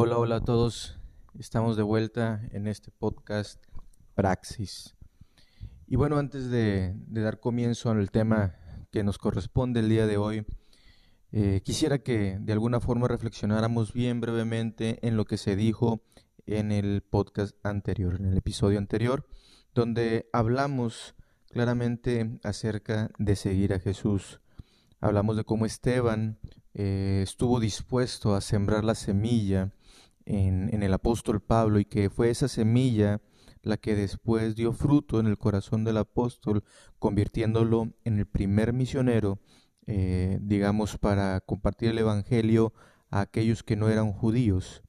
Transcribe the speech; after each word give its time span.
Hola, 0.00 0.16
hola 0.16 0.36
a 0.36 0.40
todos. 0.40 0.96
Estamos 1.40 1.76
de 1.76 1.82
vuelta 1.82 2.40
en 2.52 2.68
este 2.68 2.92
podcast 2.92 3.60
Praxis. 4.14 4.94
Y 5.88 5.96
bueno, 5.96 6.18
antes 6.18 6.50
de, 6.50 6.94
dar 7.08 7.40
comienzo 7.40 7.90
al 7.90 8.08
tema 8.12 8.54
que 8.92 9.02
nos 9.02 9.18
corresponde 9.18 9.80
el 9.80 9.88
día 9.88 10.06
de 10.06 10.16
hoy, 10.16 10.46
eh, 11.32 11.62
quisiera 11.64 11.98
que 11.98 12.38
de 12.38 12.52
alguna 12.52 12.78
forma 12.78 13.08
reflexionáramos 13.08 13.92
bien 13.92 14.20
brevemente 14.20 15.04
en 15.04 15.16
lo 15.16 15.24
que 15.24 15.36
se 15.36 15.56
dijo 15.56 16.00
en 16.46 16.70
el 16.70 17.02
podcast 17.02 17.56
anterior, 17.64 18.14
en 18.20 18.26
el 18.26 18.36
episodio 18.36 18.78
anterior, 18.78 19.26
donde 19.74 20.28
hablamos 20.32 21.16
claramente 21.50 22.38
acerca 22.44 23.10
de 23.18 23.34
seguir 23.34 23.74
a 23.74 23.80
Jesús. 23.80 24.40
Hablamos 25.00 25.36
de 25.36 25.42
cómo 25.42 25.66
Esteban 25.66 26.38
eh, 26.72 27.18
estuvo 27.24 27.58
dispuesto 27.58 28.36
a 28.36 28.40
sembrar 28.40 28.84
la 28.84 28.94
semilla 28.94 29.72
en, 30.28 30.82
el 30.82 30.92
apóstol 30.92 31.40
Pablo 31.40 31.80
y 31.80 31.86
que 31.86 32.10
fue 32.10 32.28
esa 32.28 32.48
semilla 32.48 33.22
la 33.62 33.78
que 33.78 33.96
después 33.96 34.54
dio 34.54 34.72
fruto 34.72 35.20
en 35.20 35.26
el 35.26 35.38
corazón 35.38 35.84
del 35.84 35.96
apóstol, 35.96 36.64
convirtiéndolo 36.98 37.92
en 38.04 38.18
el 38.18 38.26
primer 38.26 38.72
misionero, 38.72 39.40
eh, 39.86 40.38
digamos, 40.42 40.98
para 40.98 41.40
compartir 41.40 41.90
el 41.90 41.98
Evangelio 41.98 42.74
a 43.10 43.20
aquellos 43.20 43.62
que 43.62 43.76
no 43.76 43.88
eran 43.88 44.12
judíos. 44.12 44.82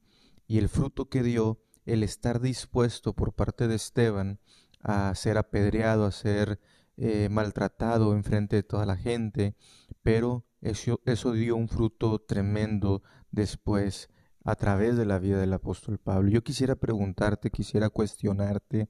Y 0.46 0.58
el 0.58 0.68
fruto 0.68 1.10
que 1.10 1.24
dio 1.24 1.62
el 1.86 2.04
estar 2.04 2.42
dispuesto 2.42 3.14
por 3.14 3.34
parte 3.34 3.68
de 3.68 3.76
Esteban 3.76 4.40
a 4.82 5.14
ser 5.16 5.38
apedreado, 5.38 6.06
a 6.06 6.12
ser 6.12 6.60
eh, 6.98 7.30
maltratado 7.30 8.14
en 8.14 8.24
frente 8.24 8.58
de 8.58 8.64
toda 8.64 8.86
la 8.86 8.98
gente, 8.98 9.56
pero 10.04 10.46
eso, 10.62 11.00
eso 11.06 11.32
dio 11.32 11.56
un 11.56 11.70
fruto 11.70 12.20
tremendo 12.20 13.04
después 13.32 14.10
a 14.44 14.56
través 14.56 14.98
de 14.98 15.06
la 15.06 15.20
vida 15.20 15.40
del 15.40 15.54
apóstol 15.54 15.98
Pablo. 15.98 16.30
Yo 16.30 16.44
quisiera 16.44 16.76
preguntarte, 16.76 17.52
quisiera 17.52 17.90
cuestionarte, 17.90 18.90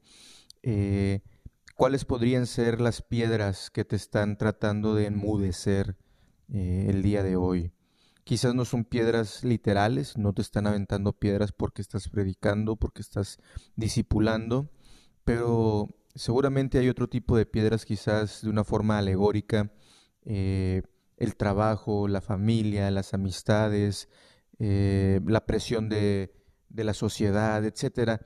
eh, 0.63 1.21
¿cuáles 1.75 2.05
podrían 2.05 2.45
ser 2.45 2.81
las 2.81 3.01
piedras 3.01 3.69
que 3.69 3.85
te 3.85 3.95
están 3.95 4.37
tratando 4.37 4.95
de 4.95 5.07
enmudecer 5.07 5.97
eh, 6.49 6.87
el 6.89 7.01
día 7.01 7.23
de 7.23 7.35
hoy? 7.35 7.73
Quizás 8.23 8.53
no 8.53 8.63
son 8.63 8.85
piedras 8.85 9.43
literales, 9.43 10.17
no 10.17 10.33
te 10.33 10.43
están 10.43 10.67
aventando 10.67 11.13
piedras 11.13 11.51
porque 11.51 11.81
estás 11.81 12.09
predicando, 12.09 12.75
porque 12.75 13.01
estás 13.01 13.39
discipulando, 13.75 14.69
pero 15.23 15.89
seguramente 16.13 16.77
hay 16.77 16.89
otro 16.89 17.09
tipo 17.09 17.35
de 17.35 17.47
piedras 17.47 17.85
quizás 17.85 18.43
de 18.43 18.49
una 18.49 18.63
forma 18.63 18.99
alegórica, 18.99 19.71
eh, 20.25 20.83
el 21.17 21.35
trabajo, 21.35 22.07
la 22.07 22.21
familia, 22.21 22.91
las 22.91 23.13
amistades, 23.13 24.09
eh, 24.59 25.19
la 25.25 25.45
presión 25.45 25.89
de, 25.89 26.33
de 26.69 26.83
la 26.83 26.93
sociedad, 26.93 27.65
etcétera. 27.65 28.21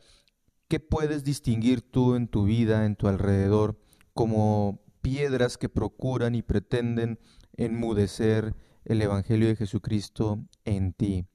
¿Qué 0.67 0.79
puedes 0.79 1.23
distinguir 1.23 1.81
tú 1.81 2.15
en 2.15 2.27
tu 2.27 2.45
vida, 2.45 2.85
en 2.85 2.95
tu 2.95 3.07
alrededor, 3.07 3.79
como 4.13 4.81
piedras 5.01 5.57
que 5.57 5.69
procuran 5.69 6.35
y 6.35 6.41
pretenden 6.41 7.19
enmudecer 7.55 8.55
el 8.85 9.01
Evangelio 9.01 9.47
de 9.47 9.55
Jesucristo 9.55 10.43
en 10.65 10.93
ti? 10.93 11.27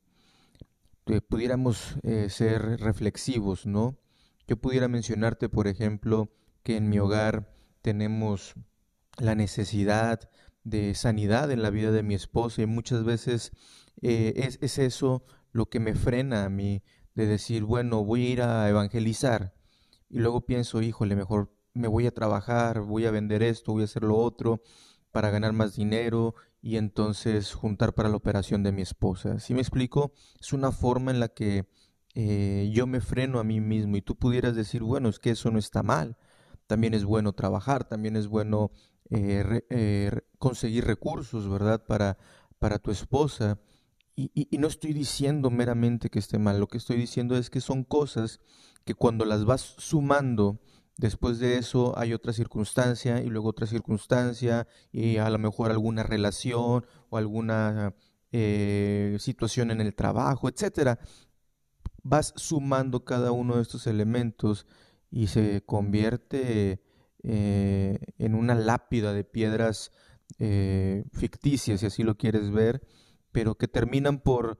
pudiéramos 1.28 1.96
eh, 2.02 2.28
ser 2.28 2.80
reflexivos, 2.80 3.66
¿no? 3.66 3.98
Yo 4.46 4.56
pudiera 4.56 4.88
mencionarte, 4.88 5.48
por 5.48 5.66
ejemplo, 5.66 6.30
que 6.62 6.76
en 6.76 6.88
mi 6.88 6.98
hogar 6.98 7.54
tenemos 7.82 8.54
la 9.18 9.34
necesidad 9.34 10.30
de 10.64 10.94
sanidad 10.94 11.50
en 11.50 11.62
la 11.62 11.70
vida 11.70 11.92
de 11.92 12.02
mi 12.02 12.14
esposa 12.14 12.62
y 12.62 12.66
muchas 12.66 13.04
veces 13.04 13.52
eh, 14.02 14.34
es, 14.36 14.58
es, 14.60 14.78
eso 14.78 15.24
lo 15.52 15.66
que 15.66 15.80
me 15.80 15.94
frena 15.94 16.44
a 16.44 16.48
mí 16.48 16.82
de 17.14 17.26
decir, 17.26 17.64
bueno, 17.64 18.04
voy 18.04 18.26
a 18.26 18.30
ir 18.30 18.42
a 18.42 18.68
evangelizar 18.68 19.54
y 20.08 20.18
luego 20.18 20.46
pienso, 20.46 20.80
híjole, 20.82 21.16
mejor 21.16 21.52
me 21.74 21.88
voy 21.88 22.06
a 22.06 22.14
trabajar, 22.14 22.80
voy 22.80 23.06
a 23.06 23.10
vender 23.10 23.42
esto, 23.42 23.72
voy 23.72 23.82
a 23.82 23.84
hacer 23.84 24.02
lo 24.02 24.16
otro 24.16 24.62
para 25.12 25.30
ganar 25.30 25.52
más 25.52 25.76
dinero 25.76 26.34
y 26.60 26.76
entonces 26.76 27.54
juntar 27.54 27.94
para 27.94 28.08
la 28.08 28.16
operación 28.16 28.62
de 28.62 28.72
mi 28.72 28.82
esposa. 28.82 29.38
Si 29.38 29.54
me 29.54 29.60
explico? 29.60 30.12
Es 30.40 30.52
una 30.52 30.72
forma 30.72 31.10
en 31.10 31.20
la 31.20 31.28
que 31.28 31.68
eh, 32.14 32.70
yo 32.72 32.86
me 32.86 33.00
freno 33.00 33.38
a 33.38 33.44
mí 33.44 33.60
mismo 33.60 33.96
y 33.96 34.02
tú 34.02 34.16
pudieras 34.16 34.56
decir, 34.56 34.82
bueno, 34.82 35.08
es 35.08 35.18
que 35.18 35.30
eso 35.30 35.50
no 35.50 35.58
está 35.58 35.82
mal. 35.82 36.16
También 36.66 36.94
es 36.94 37.04
bueno 37.04 37.32
trabajar, 37.32 37.84
también 37.84 38.16
es 38.16 38.26
bueno 38.26 38.72
eh, 39.10 40.20
conseguir 40.38 40.84
recursos, 40.84 41.48
¿verdad? 41.48 41.84
Para, 41.86 42.18
para 42.58 42.78
tu 42.78 42.90
esposa. 42.90 43.58
Y, 44.20 44.48
no 44.58 44.66
estoy 44.66 44.92
diciendo 44.94 45.48
meramente 45.48 46.10
que 46.10 46.18
esté 46.18 46.40
mal, 46.40 46.58
lo 46.58 46.66
que 46.66 46.78
estoy 46.78 46.96
diciendo 46.96 47.36
es 47.36 47.50
que 47.50 47.60
son 47.60 47.84
cosas 47.84 48.40
que 48.84 48.94
cuando 48.94 49.24
las 49.24 49.44
vas 49.44 49.76
sumando, 49.78 50.58
después 50.96 51.38
de 51.38 51.56
eso 51.56 51.96
hay 51.96 52.12
otra 52.14 52.32
circunstancia 52.32 53.22
y 53.22 53.28
luego 53.28 53.50
otra 53.50 53.68
circunstancia 53.68 54.66
y 54.90 55.18
a 55.18 55.30
lo 55.30 55.38
mejor 55.38 55.70
alguna 55.70 56.02
relación 56.02 56.84
o 57.10 57.16
alguna 57.16 57.94
eh, 58.32 59.16
situación 59.20 59.70
en 59.70 59.80
el 59.80 59.94
trabajo, 59.94 60.48
etcétera. 60.48 60.98
Vas 62.02 62.32
sumando 62.34 63.04
cada 63.04 63.30
uno 63.30 63.54
de 63.54 63.62
estos 63.62 63.86
elementos 63.86 64.66
y 65.12 65.28
se 65.28 65.62
convierte 65.64 66.82
eh, 67.22 68.00
en 68.18 68.34
una 68.34 68.56
lápida 68.56 69.12
de 69.12 69.22
piedras 69.22 69.92
eh, 70.40 71.04
ficticias, 71.12 71.78
si 71.78 71.86
así 71.86 72.02
lo 72.02 72.16
quieres 72.16 72.50
ver, 72.50 72.82
pero 73.32 73.56
que 73.56 73.68
terminan 73.68 74.20
por 74.20 74.58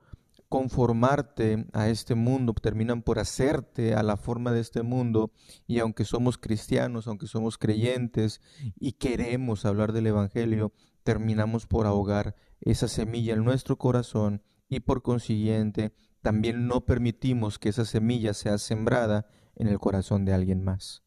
conformarte 0.49 1.67
a 1.73 1.89
este 1.89 2.15
mundo, 2.15 2.53
terminan 2.53 3.03
por 3.03 3.19
hacerte 3.19 3.93
a 3.93 4.01
la 4.01 4.17
forma 4.17 4.51
de 4.51 4.61
este 4.61 4.81
mundo 4.81 5.31
y 5.67 5.77
aunque 5.79 6.05
somos 6.05 6.39
cristianos, 6.39 7.07
aunque 7.07 7.27
somos 7.27 7.59
creyentes 7.59 8.41
y 8.79 8.93
queremos 8.93 9.65
hablar 9.65 9.93
del 9.93 10.07
Evangelio, 10.07 10.73
terminamos 11.03 11.67
por 11.67 11.85
ahogar 11.85 12.35
esa 12.61 12.87
semilla 12.87 13.33
en 13.33 13.45
nuestro 13.45 13.77
corazón 13.77 14.41
y 14.67 14.79
por 14.81 15.03
consiguiente 15.03 15.93
también 16.21 16.67
no 16.67 16.81
permitimos 16.81 17.59
que 17.59 17.69
esa 17.69 17.85
semilla 17.85 18.33
sea 18.33 18.57
sembrada 18.57 19.27
en 19.55 19.67
el 19.67 19.79
corazón 19.79 20.25
de 20.25 20.33
alguien 20.33 20.63
más. 20.63 21.03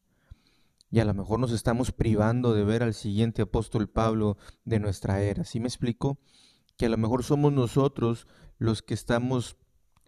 Y 0.89 0.99
a 0.99 1.05
lo 1.05 1.13
mejor 1.13 1.39
nos 1.39 1.51
estamos 1.51 1.91
privando 1.91 2.53
de 2.53 2.63
ver 2.63 2.83
al 2.83 2.93
siguiente 2.93 3.41
apóstol 3.41 3.89
Pablo 3.89 4.37
de 4.63 4.79
nuestra 4.79 5.21
era. 5.21 5.43
¿Sí 5.43 5.59
me 5.59 5.67
explico? 5.67 6.19
Que 6.77 6.87
a 6.87 6.89
lo 6.89 6.97
mejor 6.97 7.23
somos 7.23 7.53
nosotros 7.53 8.27
los 8.57 8.81
que 8.81 8.93
estamos 8.93 9.57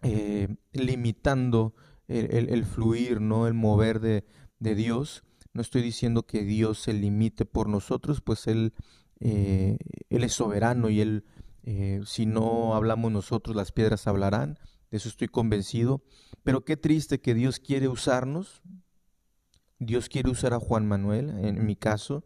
eh, 0.02 0.48
limitando 0.72 1.74
el, 2.08 2.64
fluir, 2.64 3.20
¿no? 3.20 3.46
El 3.46 3.54
mover 3.54 4.00
de, 4.00 4.24
Dios. 4.58 5.24
No 5.52 5.62
estoy 5.62 5.82
diciendo 5.82 6.24
que 6.24 6.42
Dios 6.42 6.78
se 6.78 6.92
limite 6.92 7.44
por 7.44 7.68
nosotros, 7.68 8.20
pues 8.20 8.46
Él, 8.46 8.74
eh, 9.20 9.78
él 10.10 10.24
es 10.24 10.34
soberano 10.34 10.90
y 10.90 11.00
Él, 11.00 11.24
eh, 11.62 12.02
si 12.06 12.26
no 12.26 12.74
hablamos 12.74 13.10
nosotros, 13.10 13.56
las 13.56 13.72
piedras 13.72 14.06
hablarán. 14.06 14.58
De 14.90 14.98
eso 14.98 15.08
estoy 15.08 15.28
convencido. 15.28 16.02
Pero 16.44 16.64
qué 16.64 16.76
triste 16.76 17.20
que 17.20 17.34
Dios 17.34 17.58
quiere 17.58 17.88
usarnos. 17.88 18.62
Dios 19.78 20.08
quiere 20.08 20.30
usar 20.30 20.54
a 20.54 20.60
Juan 20.60 20.86
Manuel, 20.86 21.30
en 21.44 21.66
mi 21.66 21.76
caso, 21.76 22.24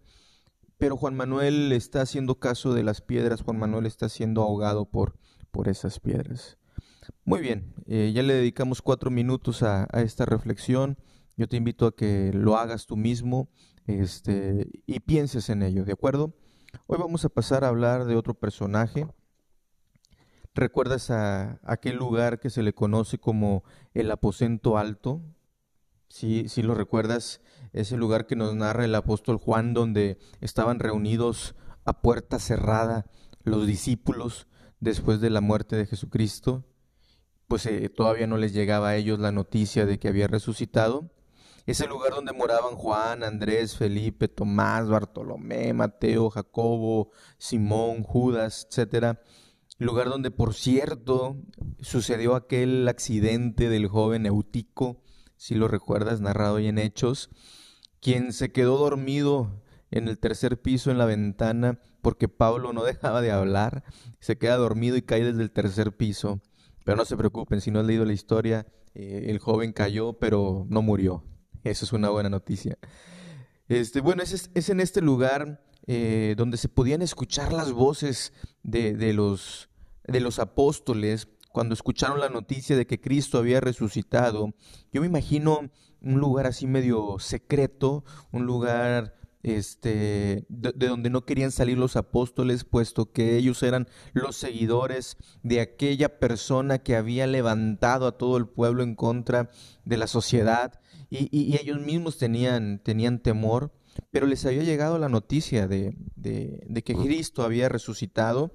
pero 0.80 0.96
Juan 0.96 1.14
Manuel 1.14 1.72
está 1.72 2.00
haciendo 2.00 2.40
caso 2.40 2.72
de 2.72 2.82
las 2.82 3.02
piedras, 3.02 3.42
Juan 3.42 3.58
Manuel 3.58 3.84
está 3.84 4.08
siendo 4.08 4.42
ahogado 4.42 4.86
por, 4.86 5.18
por 5.50 5.68
esas 5.68 6.00
piedras. 6.00 6.56
Muy 7.24 7.40
bien, 7.40 7.74
eh, 7.86 8.12
ya 8.14 8.22
le 8.22 8.32
dedicamos 8.32 8.80
cuatro 8.80 9.10
minutos 9.10 9.62
a, 9.62 9.84
esta 9.92 10.24
reflexión. 10.24 10.96
Yo 11.36 11.48
te 11.48 11.58
invito 11.58 11.86
a 11.86 11.94
que 11.94 12.32
lo 12.32 12.56
hagas 12.56 12.86
tú 12.86 12.96
mismo 12.96 13.50
este, 13.86 14.70
y 14.86 15.00
pienses 15.00 15.50
en 15.50 15.62
ello, 15.62 15.84
¿de 15.84 15.92
acuerdo? 15.92 16.34
Hoy 16.86 16.96
vamos 16.98 17.26
a 17.26 17.28
pasar 17.28 17.62
a 17.62 17.68
hablar 17.68 18.06
de 18.06 18.16
otro 18.16 18.32
personaje. 18.32 19.06
¿Recuerdas 20.54 21.10
a 21.10 21.60
aquel 21.62 21.96
lugar 21.96 22.40
que 22.40 22.48
se 22.48 22.62
le 22.62 22.72
conoce 22.72 23.18
como 23.18 23.64
el 23.92 24.10
aposento 24.10 24.78
alto? 24.78 25.20
Si, 26.10 26.48
si 26.48 26.62
lo 26.62 26.74
recuerdas, 26.74 27.40
ese 27.72 27.96
lugar 27.96 28.26
que 28.26 28.34
nos 28.34 28.54
narra 28.54 28.84
el 28.84 28.94
apóstol 28.96 29.38
Juan, 29.38 29.74
donde 29.74 30.18
estaban 30.40 30.80
reunidos 30.80 31.54
a 31.84 32.02
puerta 32.02 32.40
cerrada 32.40 33.06
los 33.44 33.66
discípulos 33.66 34.48
después 34.80 35.20
de 35.20 35.30
la 35.30 35.40
muerte 35.40 35.76
de 35.76 35.86
Jesucristo, 35.86 36.64
pues 37.46 37.64
eh, 37.66 37.88
todavía 37.88 38.26
no 38.26 38.38
les 38.38 38.52
llegaba 38.52 38.88
a 38.88 38.96
ellos 38.96 39.20
la 39.20 39.30
noticia 39.30 39.86
de 39.86 40.00
que 40.00 40.08
había 40.08 40.26
resucitado. 40.26 41.10
Ese 41.66 41.86
lugar 41.86 42.12
donde 42.12 42.32
moraban 42.32 42.74
Juan, 42.74 43.22
Andrés, 43.22 43.76
Felipe, 43.76 44.26
Tomás, 44.26 44.88
Bartolomé, 44.88 45.72
Mateo, 45.72 46.28
Jacobo, 46.28 47.12
Simón, 47.38 48.02
Judas, 48.02 48.66
etcétera. 48.68 49.22
Lugar 49.78 50.08
donde, 50.08 50.32
por 50.32 50.54
cierto, 50.54 51.36
sucedió 51.80 52.34
aquel 52.34 52.88
accidente 52.88 53.68
del 53.68 53.86
joven 53.86 54.26
Eutico 54.26 55.02
si 55.40 55.54
lo 55.54 55.68
recuerdas, 55.68 56.20
narrado 56.20 56.56
hoy 56.56 56.66
en 56.66 56.76
Hechos, 56.76 57.30
quien 58.02 58.34
se 58.34 58.52
quedó 58.52 58.76
dormido 58.76 59.62
en 59.90 60.06
el 60.06 60.18
tercer 60.18 60.60
piso 60.60 60.90
en 60.90 60.98
la 60.98 61.06
ventana 61.06 61.80
porque 62.02 62.28
Pablo 62.28 62.74
no 62.74 62.84
dejaba 62.84 63.22
de 63.22 63.30
hablar, 63.30 63.82
se 64.20 64.36
queda 64.36 64.58
dormido 64.58 64.98
y 64.98 65.02
cae 65.02 65.24
desde 65.24 65.40
el 65.40 65.50
tercer 65.50 65.96
piso. 65.96 66.42
Pero 66.84 66.98
no 66.98 67.06
se 67.06 67.16
preocupen, 67.16 67.62
si 67.62 67.70
no 67.70 67.80
han 67.80 67.86
leído 67.86 68.04
la 68.04 68.12
historia, 68.12 68.66
eh, 68.94 69.28
el 69.28 69.38
joven 69.38 69.72
cayó, 69.72 70.12
pero 70.12 70.66
no 70.68 70.82
murió. 70.82 71.24
Eso 71.64 71.86
es 71.86 71.94
una 71.94 72.10
buena 72.10 72.28
noticia. 72.28 72.76
Este, 73.66 74.02
bueno, 74.02 74.22
es, 74.22 74.50
en 74.54 74.80
este 74.80 75.00
lugar 75.00 75.64
eh, 75.86 76.34
donde 76.36 76.58
se 76.58 76.68
podían 76.68 77.00
escuchar 77.00 77.54
las 77.54 77.72
voces 77.72 78.34
de 78.62 79.14
los 79.14 80.38
apóstoles 80.38 81.28
cuando 81.52 81.74
escucharon 81.74 82.20
la 82.20 82.28
noticia 82.28 82.76
de 82.76 82.86
que 82.86 83.00
Cristo 83.00 83.38
había 83.38 83.60
resucitado. 83.60 84.54
Yo 84.92 85.00
me 85.00 85.06
imagino 85.06 85.70
un 86.00 86.20
lugar 86.20 86.46
así 86.46 86.66
medio 86.66 87.18
secreto, 87.18 88.04
un 88.32 88.46
lugar 88.46 89.14
este, 89.42 90.44
de, 90.48 90.72
donde 90.72 91.10
no 91.10 91.24
querían 91.24 91.50
salir 91.50 91.78
los 91.78 91.96
apóstoles, 91.96 92.64
puesto 92.64 93.12
que 93.12 93.36
ellos 93.36 93.62
eran 93.62 93.88
los 94.12 94.36
seguidores 94.36 95.16
de 95.42 95.60
aquella 95.60 96.18
persona 96.18 96.78
que 96.78 96.96
había 96.96 97.26
levantado 97.26 98.06
a 98.06 98.18
todo 98.18 98.36
el 98.36 98.46
pueblo 98.46 98.82
en 98.82 98.94
contra 98.94 99.50
de 99.84 99.96
la 99.96 100.06
sociedad, 100.06 100.80
y, 101.12 101.56
ellos 101.56 101.80
mismos 101.80 102.18
tenían, 102.18 102.80
tenían 102.84 103.18
temor, 103.18 103.72
pero 104.12 104.26
les 104.26 104.46
había 104.46 104.62
llegado 104.62 104.96
la 104.98 105.08
noticia 105.08 105.66
de, 105.66 105.96
de 106.14 106.82
que 106.84 106.94
Cristo 106.94 107.42
había 107.42 107.68
resucitado, 107.68 108.52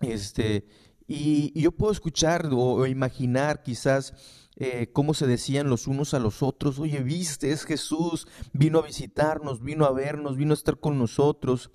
este, 0.00 0.66
y, 1.12 1.60
yo 1.60 1.72
puedo 1.72 1.92
escuchar 1.92 2.48
o 2.52 2.86
imaginar 2.86 3.62
quizás 3.64 4.14
eh, 4.62 4.90
cómo 4.92 5.14
se 5.14 5.26
decían 5.26 5.70
los 5.70 5.86
unos 5.86 6.12
a 6.14 6.18
los 6.18 6.42
otros, 6.42 6.78
oye, 6.78 7.02
viste, 7.02 7.50
es 7.50 7.64
Jesús, 7.64 8.28
vino 8.52 8.78
a 8.78 8.82
visitarnos, 8.82 9.62
vino 9.62 9.86
a 9.86 9.92
vernos, 9.92 10.36
vino 10.36 10.52
a 10.52 10.54
estar 10.54 10.78
con 10.78 10.98
nosotros. 10.98 11.70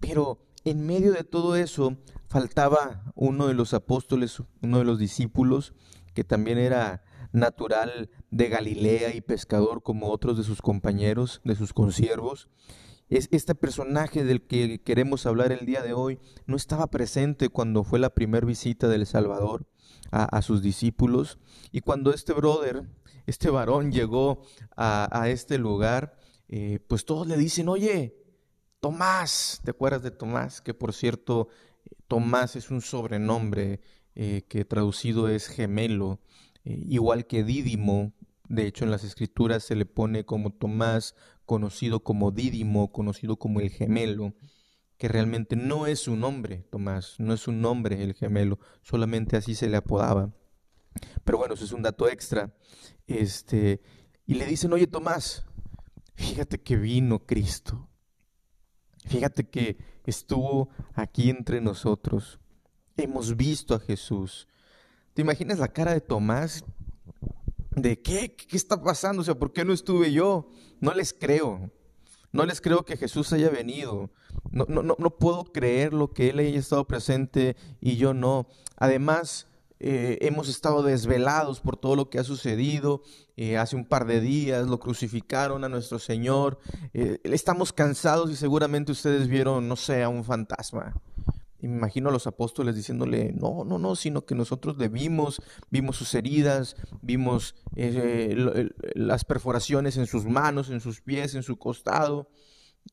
Pero 0.00 0.38
en 0.64 0.86
medio 0.86 1.12
de 1.12 1.24
todo 1.24 1.56
eso 1.56 1.98
faltaba 2.28 3.04
uno 3.14 3.46
de 3.48 3.54
los 3.54 3.74
apóstoles, 3.74 4.42
uno 4.62 4.78
de 4.78 4.84
los 4.84 4.98
discípulos, 4.98 5.74
que 6.14 6.24
también 6.24 6.58
era 6.58 7.04
natural 7.32 8.10
de 8.30 8.48
Galilea 8.48 9.14
y 9.14 9.20
pescador 9.20 9.82
como 9.82 10.08
otros 10.08 10.38
de 10.38 10.44
sus 10.44 10.62
compañeros, 10.62 11.40
de 11.44 11.54
sus 11.54 11.72
consiervos. 11.72 12.48
Es 13.08 13.28
este 13.30 13.54
personaje 13.54 14.24
del 14.24 14.42
que 14.42 14.80
queremos 14.82 15.26
hablar 15.26 15.52
el 15.52 15.66
día 15.66 15.82
de 15.82 15.92
hoy 15.92 16.18
no 16.46 16.56
estaba 16.56 16.88
presente 16.88 17.48
cuando 17.48 17.84
fue 17.84 17.98
la 17.98 18.14
primera 18.14 18.46
visita 18.46 18.88
del 18.88 19.06
Salvador 19.06 19.66
a, 20.10 20.42
sus 20.42 20.62
discípulos. 20.62 21.38
Y 21.72 21.80
cuando 21.80 22.12
este 22.12 22.32
brother, 22.32 22.84
este 23.26 23.50
varón 23.50 23.92
llegó 23.92 24.42
a, 24.76 25.28
este 25.28 25.58
lugar, 25.58 26.18
eh, 26.48 26.80
pues 26.86 27.04
todos 27.04 27.26
le 27.26 27.36
dicen, 27.36 27.68
oye, 27.68 28.16
Tomás, 28.80 29.60
¿te 29.64 29.70
acuerdas 29.70 30.02
de 30.02 30.10
Tomás? 30.10 30.60
Que 30.60 30.74
por 30.74 30.92
cierto, 30.92 31.48
Tomás 32.08 32.56
es 32.56 32.70
un 32.70 32.80
sobrenombre 32.80 33.80
eh, 34.14 34.42
que 34.48 34.64
traducido 34.64 35.28
es 35.28 35.46
gemelo, 35.46 36.20
eh, 36.64 36.76
igual 36.88 37.26
que 37.26 37.44
Dídimo. 37.44 38.12
De 38.52 38.66
hecho, 38.66 38.84
en 38.84 38.90
las 38.90 39.02
escrituras 39.02 39.62
se 39.62 39.74
le 39.74 39.86
pone 39.86 40.26
como 40.26 40.52
Tomás, 40.52 41.14
conocido 41.46 42.04
como 42.04 42.32
Dídimo, 42.32 42.92
conocido 42.92 43.38
como 43.38 43.60
el 43.60 43.70
gemelo 43.70 44.34
que 44.98 45.08
realmente 45.08 45.56
no 45.56 45.86
es 45.86 46.00
su 46.00 46.16
nombre, 46.16 46.58
Tomás, 46.70 47.16
no 47.18 47.32
es 47.32 47.40
su 47.40 47.50
nombre 47.50 48.04
el 48.04 48.12
gemelo, 48.12 48.58
solamente 48.82 49.38
así 49.38 49.54
se 49.54 49.70
le 49.70 49.78
apodaba. 49.78 50.34
Pero 51.24 51.38
bueno, 51.38 51.54
eso 51.54 51.64
es 51.64 51.72
un 51.72 51.80
dato 51.80 52.10
extra. 52.10 52.54
Este, 53.06 53.80
y 54.26 54.34
le 54.34 54.44
dicen, 54.44 54.70
oye 54.74 54.86
Tomás, 54.86 55.46
fíjate 56.14 56.60
que 56.60 56.76
vino 56.76 57.24
Cristo. 57.24 57.88
Fíjate 59.06 59.48
que 59.48 59.78
estuvo 60.04 60.68
aquí 60.92 61.30
entre 61.30 61.62
nosotros. 61.62 62.38
Hemos 62.98 63.34
visto 63.34 63.74
a 63.74 63.80
Jesús. 63.80 64.46
¿Te 65.14 65.22
imaginas 65.22 65.58
la 65.58 65.68
cara 65.68 65.94
de 65.94 66.02
Tomás? 66.02 66.66
¿De 67.76 68.00
qué? 68.00 68.34
¿Qué 68.34 68.56
está 68.56 68.82
pasando? 68.82 69.22
O 69.22 69.24
sea, 69.24 69.34
¿por 69.34 69.52
qué 69.52 69.64
no 69.64 69.72
estuve 69.72 70.12
yo? 70.12 70.50
No 70.80 70.92
les 70.92 71.12
creo. 71.12 71.70
No 72.32 72.46
les 72.46 72.60
creo 72.60 72.84
que 72.84 72.96
Jesús 72.96 73.32
haya 73.32 73.50
venido. 73.50 74.10
No, 74.50 74.64
no, 74.68 74.82
no, 74.82 75.10
puedo 75.16 75.44
creer 75.44 75.92
lo 75.92 76.12
que 76.12 76.30
Él 76.30 76.38
haya 76.38 76.58
estado 76.58 76.86
presente 76.86 77.56
y 77.80 77.96
yo 77.96 78.14
no. 78.14 78.46
Además, 78.76 79.46
eh, 79.80 80.18
hemos 80.22 80.48
estado 80.48 80.82
desvelados 80.82 81.60
por 81.60 81.76
todo 81.76 81.96
lo 81.96 82.08
que 82.08 82.18
ha 82.18 82.24
sucedido. 82.24 83.02
Eh, 83.36 83.58
hace 83.58 83.76
un 83.76 83.84
par 83.84 84.06
de 84.06 84.20
días 84.20 84.66
lo 84.66 84.78
crucificaron 84.78 85.64
a 85.64 85.68
nuestro 85.68 85.98
Señor. 85.98 86.58
Eh, 86.94 87.18
estamos 87.24 87.72
cansados 87.72 88.30
y 88.30 88.36
seguramente 88.36 88.92
ustedes 88.92 89.28
vieron, 89.28 89.68
no 89.68 89.76
sé, 89.76 90.02
a 90.02 90.08
un 90.08 90.24
fantasma. 90.24 90.94
Y 91.62 91.68
me 91.68 91.76
imagino 91.76 92.08
a 92.08 92.12
los 92.12 92.26
apóstoles 92.26 92.74
diciéndole, 92.74 93.32
no, 93.32 93.64
no, 93.64 93.78
no, 93.78 93.94
sino 93.94 94.26
que 94.26 94.34
nosotros 94.34 94.76
le 94.78 94.88
vimos, 94.88 95.40
vimos 95.70 95.96
sus 95.96 96.12
heridas, 96.16 96.74
vimos 97.00 97.54
las 98.94 99.24
perforaciones 99.24 99.96
en 99.96 100.06
sus 100.06 100.24
manos, 100.24 100.70
en 100.70 100.80
sus 100.80 101.00
pies, 101.00 101.36
en 101.36 101.44
su 101.44 101.56
costado. 101.58 102.28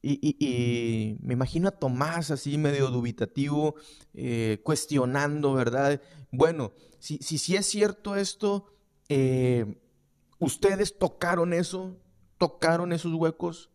Y, 0.04 1.18
me 1.21 1.33
imagino 1.33 1.68
a 1.68 1.71
Tomás 1.71 2.30
así 2.30 2.60
medio 2.60 2.92
dubitativo, 2.92 3.74
eh, 4.13 4.62
cuestionando, 4.63 5.54
¿verdad? 5.54 6.00
Bueno, 6.31 6.74
si, 7.00 7.18
si, 7.18 7.56
es 7.56 7.65
cierto 7.65 8.15
esto, 8.15 8.68
eh, 9.10 9.80
ustedes 10.38 11.00
tocaron 11.00 11.54
eso, 11.54 11.98
tocaron 12.38 12.94
esos 12.94 13.15
huecos. 13.15 13.72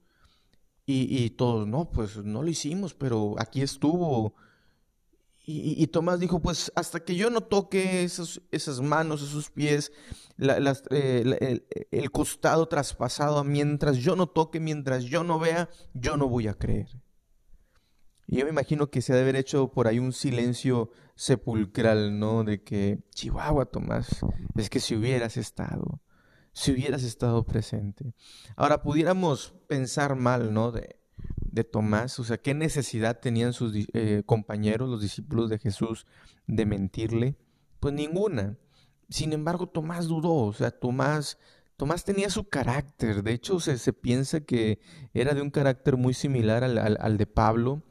Y, 0.86 1.30
todos, 1.30 1.66
no, 1.66 1.90
pues 1.90 2.18
no 2.18 2.42
lo 2.42 2.48
hicimos, 2.48 2.94
pero 2.94 3.34
aquí 3.38 3.62
estuvo. 3.62 4.34
Y, 5.46 5.86
Tomás 5.88 6.20
dijo, 6.20 6.40
pues 6.40 6.72
hasta 6.74 7.04
que 7.04 7.16
yo 7.16 7.28
no 7.28 7.42
toque 7.42 8.02
esas 8.02 8.80
manos, 8.80 9.22
esos 9.22 9.50
pies, 9.50 9.92
eh, 10.38 11.60
el, 11.90 12.10
costado 12.10 12.66
traspasado, 12.66 13.44
mientras 13.44 13.98
yo 13.98 14.16
no 14.16 14.26
toque, 14.26 14.58
mientras 14.58 15.04
yo 15.04 15.22
no 15.22 15.38
vea, 15.38 15.68
yo 15.92 16.16
no 16.16 16.30
voy 16.30 16.48
a 16.48 16.54
creer. 16.54 16.88
Y 18.26 18.38
yo 18.38 18.44
me 18.44 18.52
imagino 18.52 18.88
que 18.88 19.02
se 19.02 19.12
ha 19.12 19.16
de 19.16 19.22
haber 19.22 19.36
hecho 19.36 19.70
por 19.70 19.86
ahí 19.86 19.98
un 19.98 20.14
silencio 20.14 20.90
sepulcral, 21.14 22.18
¿no? 22.18 22.42
De 22.42 22.62
que, 22.62 23.04
Chihuahua, 23.14 23.66
Tomás, 23.66 24.24
es 24.56 24.70
que 24.70 24.80
si 24.80 24.96
hubieras 24.96 25.36
estado, 25.36 26.00
si 26.54 26.72
hubieras 26.72 27.02
estado 27.02 27.44
presente. 27.44 28.14
Ahora, 28.56 28.82
pudiéramos 28.82 29.54
pensar 29.68 30.16
mal, 30.16 30.54
¿no? 30.54 30.72
De, 30.72 30.96
de 31.54 31.62
Tomás, 31.62 32.18
o 32.18 32.24
sea, 32.24 32.36
qué 32.36 32.52
necesidad 32.52 33.20
tenían 33.20 33.52
sus 33.52 33.72
eh, 33.92 34.22
compañeros, 34.26 34.90
los 34.90 35.00
discípulos 35.00 35.48
de 35.48 35.58
Jesús, 35.58 36.04
de 36.48 36.66
mentirle? 36.66 37.36
Pues 37.78 37.94
ninguna. 37.94 38.58
Sin 39.08 39.32
embargo, 39.32 39.68
Tomás 39.68 40.08
dudó, 40.08 40.34
o 40.34 40.52
sea, 40.52 40.72
Tomás, 40.72 41.38
Tomás 41.76 42.04
tenía 42.04 42.28
su 42.28 42.48
carácter, 42.48 43.22
de 43.22 43.32
hecho 43.32 43.60
se, 43.60 43.78
se 43.78 43.92
piensa 43.92 44.40
que 44.40 44.80
era 45.12 45.32
de 45.32 45.42
un 45.42 45.50
carácter 45.50 45.96
muy 45.96 46.12
similar 46.12 46.64
al, 46.64 47.16
de 47.18 47.26
Pablo. 47.26 47.84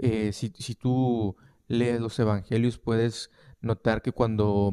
Eh, 0.00 0.32
si, 0.32 0.52
si 0.58 0.74
tú 0.74 1.36
lees 1.66 2.00
los 2.00 2.18
evangelios 2.18 2.78
puedes 2.78 3.30
notar 3.60 4.02
que 4.02 4.12
cuando 4.12 4.70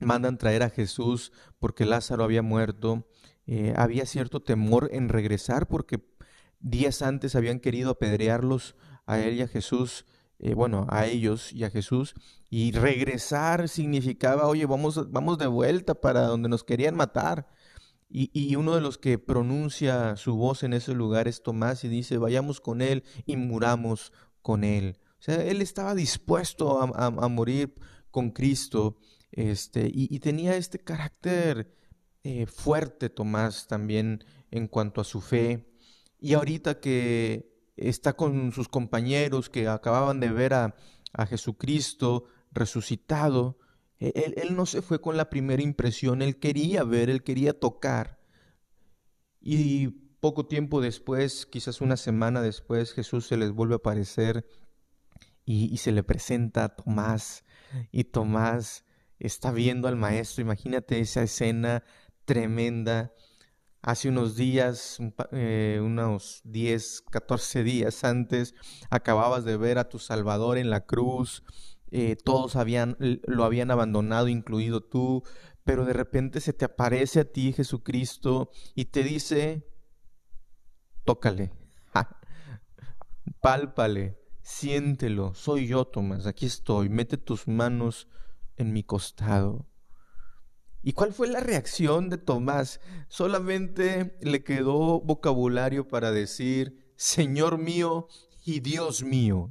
mandan 0.00 0.38
traer 0.38 0.62
a 0.62 0.70
Jesús 0.70 1.32
porque 1.58 1.84
Lázaro 1.84 2.22
había 2.22 2.42
muerto, 2.42 3.08
eh, 3.46 3.74
había 3.76 4.06
cierto 4.06 4.40
temor 4.40 4.88
en 4.92 5.08
regresar 5.08 5.66
porque 5.66 5.98
días 6.60 7.02
antes 7.02 7.34
habían 7.34 7.60
querido 7.60 7.90
apedrearlos 7.90 8.76
a 9.06 9.20
él 9.20 9.36
y 9.36 9.42
a 9.42 9.48
Jesús, 9.48 10.06
eh, 10.38 10.54
bueno, 10.54 10.86
a 10.90 11.06
ellos 11.06 11.52
y 11.52 11.64
a 11.64 11.70
Jesús, 11.70 12.14
y 12.50 12.72
regresar 12.72 13.68
significaba, 13.68 14.46
oye, 14.46 14.66
vamos, 14.66 15.10
vamos 15.10 15.38
de 15.38 15.46
vuelta 15.46 15.94
para 15.94 16.22
donde 16.22 16.48
nos 16.48 16.64
querían 16.64 16.96
matar. 16.96 17.48
Y, 18.08 18.30
y, 18.32 18.54
uno 18.54 18.76
de 18.76 18.80
los 18.80 18.98
que 18.98 19.18
pronuncia 19.18 20.16
su 20.16 20.36
voz 20.36 20.62
en 20.62 20.72
ese 20.74 20.94
lugar 20.94 21.26
es 21.26 21.42
Tomás 21.42 21.82
y 21.82 21.88
dice, 21.88 22.18
vayamos 22.18 22.60
con 22.60 22.80
él 22.80 23.02
y 23.24 23.36
muramos 23.36 24.12
con 24.42 24.62
él. 24.62 24.98
O 25.18 25.22
sea, 25.22 25.42
él 25.42 25.62
estaba 25.62 25.94
dispuesto 25.94 26.80
a, 26.80 27.28
morir 27.28 27.74
con 28.10 28.30
Cristo 28.30 28.98
este, 29.32 29.90
y, 29.92 30.18
tenía 30.20 30.56
este 30.56 30.78
carácter 30.78 31.74
eh, 32.22 32.46
fuerte 32.46 33.08
Tomás 33.08 33.66
también 33.66 34.24
en 34.50 34.68
cuanto 34.68 35.00
a 35.00 35.04
su 35.04 35.20
fe. 35.20 35.66
Y 36.18 36.34
ahorita 36.34 36.80
que 36.80 37.56
está 37.76 38.14
con 38.14 38.52
sus 38.52 38.68
compañeros 38.68 39.50
que 39.50 39.68
acababan 39.68 40.20
de 40.20 40.30
ver 40.30 40.54
a, 40.54 40.74
Jesucristo 41.28 42.24
resucitado, 42.52 43.58
e, 43.98 44.12
él, 44.14 44.34
él, 44.36 44.54
no 44.54 44.66
se 44.66 44.82
fue 44.82 45.00
con 45.00 45.16
la 45.16 45.30
primera 45.30 45.62
impresión, 45.62 46.20
él 46.20 46.38
quería 46.38 46.84
ver, 46.84 47.08
él 47.08 47.22
quería 47.22 47.58
tocar. 47.58 48.18
Y 49.40 49.88
poco 50.20 50.46
tiempo 50.46 50.82
después, 50.82 51.46
quizás 51.46 51.80
una 51.80 51.96
semana 51.96 52.42
después, 52.42 52.92
Jesús 52.92 53.26
se 53.26 53.38
les 53.38 53.50
vuelve 53.50 53.74
a 53.74 53.76
aparecer 53.78 54.46
y, 55.46 55.72
y 55.72 55.78
se 55.78 55.92
le 55.92 56.02
presenta 56.02 56.64
a 56.64 56.76
Tomás. 56.76 57.44
Y 57.90 58.04
Tomás 58.04 58.84
está 59.18 59.52
viendo 59.52 59.88
al 59.88 59.96
maestro, 59.96 60.42
imagínate 60.42 61.00
esa 61.00 61.22
escena 61.22 61.82
tremenda 62.26 63.14
Hace 63.86 64.08
unos 64.08 64.34
días, 64.34 64.98
eh, 65.30 65.80
unos 65.80 66.40
10, 66.42 67.04
14 67.08 67.62
días 67.62 68.02
antes, 68.02 68.52
acababas 68.90 69.44
de 69.44 69.56
ver 69.56 69.78
a 69.78 69.88
tu 69.88 70.00
Salvador 70.00 70.58
en 70.58 70.70
la 70.70 70.86
cruz, 70.86 71.44
eh, 71.92 72.16
todos 72.16 72.56
habían, 72.56 72.96
lo 72.98 73.44
habían 73.44 73.70
abandonado, 73.70 74.26
incluido 74.26 74.80
tú, 74.80 75.22
pero 75.62 75.84
de 75.84 75.92
repente 75.92 76.40
se 76.40 76.52
te 76.52 76.64
aparece 76.64 77.20
a 77.20 77.30
ti 77.30 77.52
Jesucristo 77.52 78.50
y 78.74 78.86
te 78.86 79.04
dice, 79.04 79.70
tócale, 81.04 81.52
pálpale, 83.40 84.18
siéntelo, 84.42 85.32
soy 85.34 85.68
yo, 85.68 85.84
Tomás, 85.84 86.26
aquí 86.26 86.46
estoy, 86.46 86.88
mete 86.88 87.18
tus 87.18 87.46
manos 87.46 88.08
en 88.56 88.72
mi 88.72 88.82
costado. 88.82 89.68
¿Y 90.86 90.92
cuál 90.92 91.12
fue 91.12 91.26
la 91.26 91.40
reacción 91.40 92.10
de 92.10 92.16
Tomás? 92.16 92.78
Solamente 93.08 94.16
le 94.20 94.44
quedó 94.44 95.00
vocabulario 95.00 95.88
para 95.88 96.12
decir, 96.12 96.92
Señor 96.94 97.58
mío 97.58 98.06
y 98.44 98.60
Dios 98.60 99.02
mío. 99.02 99.50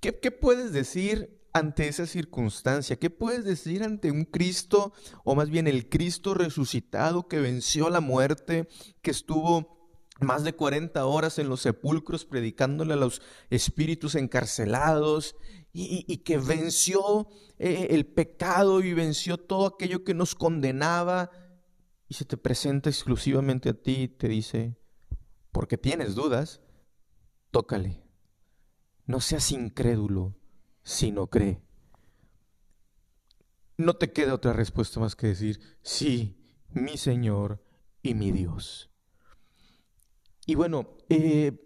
¿Qué, 0.00 0.12
puedes 0.12 0.72
decir 0.72 1.40
ante 1.52 1.86
esa 1.86 2.06
circunstancia? 2.06 2.96
¿Qué 2.96 3.10
puedes 3.10 3.44
decir 3.44 3.84
ante 3.84 4.10
un 4.10 4.24
Cristo, 4.24 4.92
o 5.22 5.36
más 5.36 5.50
bien 5.50 5.68
el 5.68 5.88
Cristo 5.88 6.34
resucitado 6.34 7.28
que 7.28 7.38
venció 7.38 7.88
la 7.88 8.00
muerte, 8.00 8.66
que 9.02 9.12
estuvo 9.12 9.75
más 10.20 10.44
de 10.44 10.54
40 10.54 11.04
horas 11.04 11.38
en 11.38 11.48
los 11.48 11.60
sepulcros 11.60 12.24
predicándole 12.24 12.94
a 12.94 12.96
los 12.96 13.20
espíritus 13.50 14.14
encarcelados 14.14 15.36
y, 15.72 16.18
que 16.18 16.38
venció 16.38 17.28
eh, 17.58 17.88
el 17.90 18.06
pecado 18.06 18.80
y 18.80 18.94
venció 18.94 19.36
todo 19.36 19.66
aquello 19.66 20.04
que 20.04 20.14
nos 20.14 20.34
condenaba 20.34 21.30
y 22.08 22.14
se 22.14 22.24
te 22.24 22.38
presenta 22.38 22.88
exclusivamente 22.88 23.68
a 23.68 23.74
ti 23.74 24.02
y 24.02 24.08
te 24.08 24.28
dice, 24.28 24.78
porque 25.52 25.76
tienes 25.76 26.14
dudas, 26.14 26.62
tócale. 27.50 28.02
No 29.04 29.20
seas 29.20 29.52
incrédulo, 29.52 30.34
sino 30.82 31.28
cree. 31.28 31.62
No 33.76 33.94
te 33.96 34.12
queda 34.12 34.34
otra 34.34 34.54
respuesta 34.54 34.98
más 35.00 35.14
que 35.14 35.26
decir, 35.26 35.60
sí, 35.82 36.42
mi 36.70 36.96
Señor 36.96 37.62
y 38.02 38.14
mi 38.14 38.32
Dios. 38.32 38.90
Y 40.46 40.54
bueno, 40.54 40.96
eh, 41.08 41.60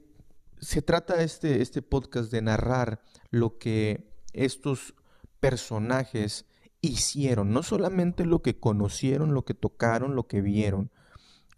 se 0.58 0.80
trata 0.80 1.22
este, 1.22 1.60
este 1.60 1.82
podcast 1.82 2.32
de 2.32 2.40
narrar 2.40 3.02
lo 3.30 3.58
que 3.58 4.10
estos 4.32 4.94
personajes 5.38 6.46
hicieron, 6.80 7.52
no 7.52 7.62
solamente 7.62 8.24
lo 8.24 8.40
que 8.40 8.58
conocieron, 8.58 9.34
lo 9.34 9.44
que 9.44 9.52
tocaron, 9.52 10.14
lo 10.14 10.26
que 10.26 10.40
vieron. 10.40 10.90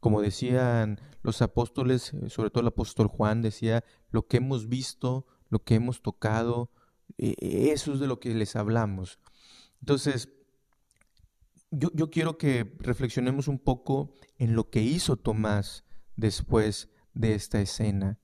Como 0.01 0.21
decían 0.21 1.01
los 1.23 1.43
apóstoles, 1.43 2.13
eh, 2.13 2.29
sobre 2.29 2.51
todo 2.51 2.63
el 2.63 2.69
apóstol 2.69 3.07
Juan 3.07 3.41
decía, 3.41 3.85
lo 4.11 4.27
que 4.27 4.39
hemos 4.39 4.69
visto, 4.69 5.25
lo 5.49 5.63
que 5.63 5.77
hemos 5.77 6.03
tocado, 6.03 6.73
e, 7.19 7.37
e, 7.39 7.71
eso 7.71 7.93
es 7.93 8.01
de 8.01 8.09
lo 8.09 8.19
que 8.19 8.35
les 8.35 8.57
hablamos. 8.57 9.21
Entonces, 9.79 10.29
yo, 11.71 11.91
yo 11.95 12.11
quiero 12.11 12.37
que 12.37 12.77
reflexionemos 12.81 13.47
un 13.47 13.61
poco 13.61 14.13
en 14.39 14.57
lo 14.57 14.71
que 14.71 14.83
hizo 14.83 15.17
Tomás 15.17 15.85
después 16.17 16.89
de 17.15 17.35
esta 17.35 17.61
escena. 17.61 18.19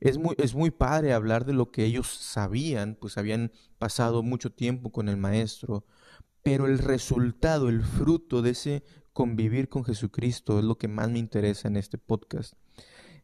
Es 0.00 0.18
muy, 0.18 0.34
es 0.38 0.54
muy 0.54 0.70
padre 0.70 1.12
hablar 1.12 1.44
de 1.44 1.52
lo 1.52 1.70
que 1.70 1.84
ellos 1.84 2.08
sabían, 2.08 2.96
pues 3.00 3.18
habían 3.18 3.52
pasado 3.78 4.22
mucho 4.22 4.50
tiempo 4.50 4.90
con 4.90 5.08
el 5.08 5.16
Maestro, 5.16 5.84
pero 6.42 6.66
el 6.66 6.78
resultado, 6.78 7.68
el 7.68 7.82
fruto 7.82 8.42
de 8.42 8.50
ese 8.50 8.82
convivir 9.12 9.68
con 9.68 9.84
Jesucristo 9.84 10.58
es 10.58 10.64
lo 10.64 10.76
que 10.76 10.88
más 10.88 11.08
me 11.10 11.18
interesa 11.18 11.68
en 11.68 11.76
este 11.76 11.98
podcast. 11.98 12.54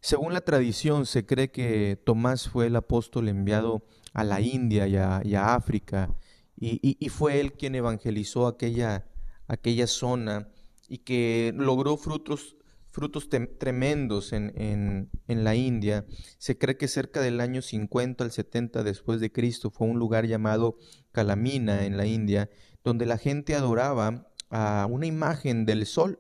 Según 0.01 0.33
la 0.33 0.43
tradición, 0.43 1.07
se 1.07 1.27
cree 1.27 1.51
que 1.51 2.01
Tomás 2.05 2.49
fue 2.49 2.67
el 2.67 2.77
apóstol 2.77 3.29
enviado 3.29 3.85
a 4.13 4.23
la 4.23 4.41
India 4.41 4.87
y 4.87 4.97
a, 4.97 5.55
África, 5.55 6.15
y, 6.57 7.09
fue 7.09 7.41
él 7.41 7.53
quien 7.53 7.75
evangelizó 7.75 8.47
aquella, 8.47 9.07
aquella 9.47 9.87
zona 9.87 10.49
y 10.89 10.99
que 10.99 11.53
logró 11.57 11.97
frutos 11.97 12.57
frutos 12.99 13.29
tremendos 13.29 14.33
en, 14.33 14.53
en, 14.57 15.45
la 15.45 15.55
India. 15.55 16.05
Se 16.39 16.59
cree 16.59 16.77
que 16.77 16.89
cerca 16.89 17.21
del 17.21 17.41
año 17.41 17.63
50 17.63 18.25
al 18.25 18.33
70 18.33 18.83
después 18.83 19.21
de 19.21 19.31
Cristo 19.31 19.71
fue 19.71 19.87
un 19.87 20.01
lugar 20.01 20.27
llamado 20.27 20.79
Calamina 21.13 21.87
en 21.87 21.97
la 21.97 22.07
India, 22.07 22.51
donde 22.83 23.07
la 23.07 23.17
gente 23.17 23.55
adoraba 23.55 24.33
a 24.51 24.89
una 24.91 25.07
imagen 25.07 25.65
del 25.65 25.87
sol. 25.87 26.19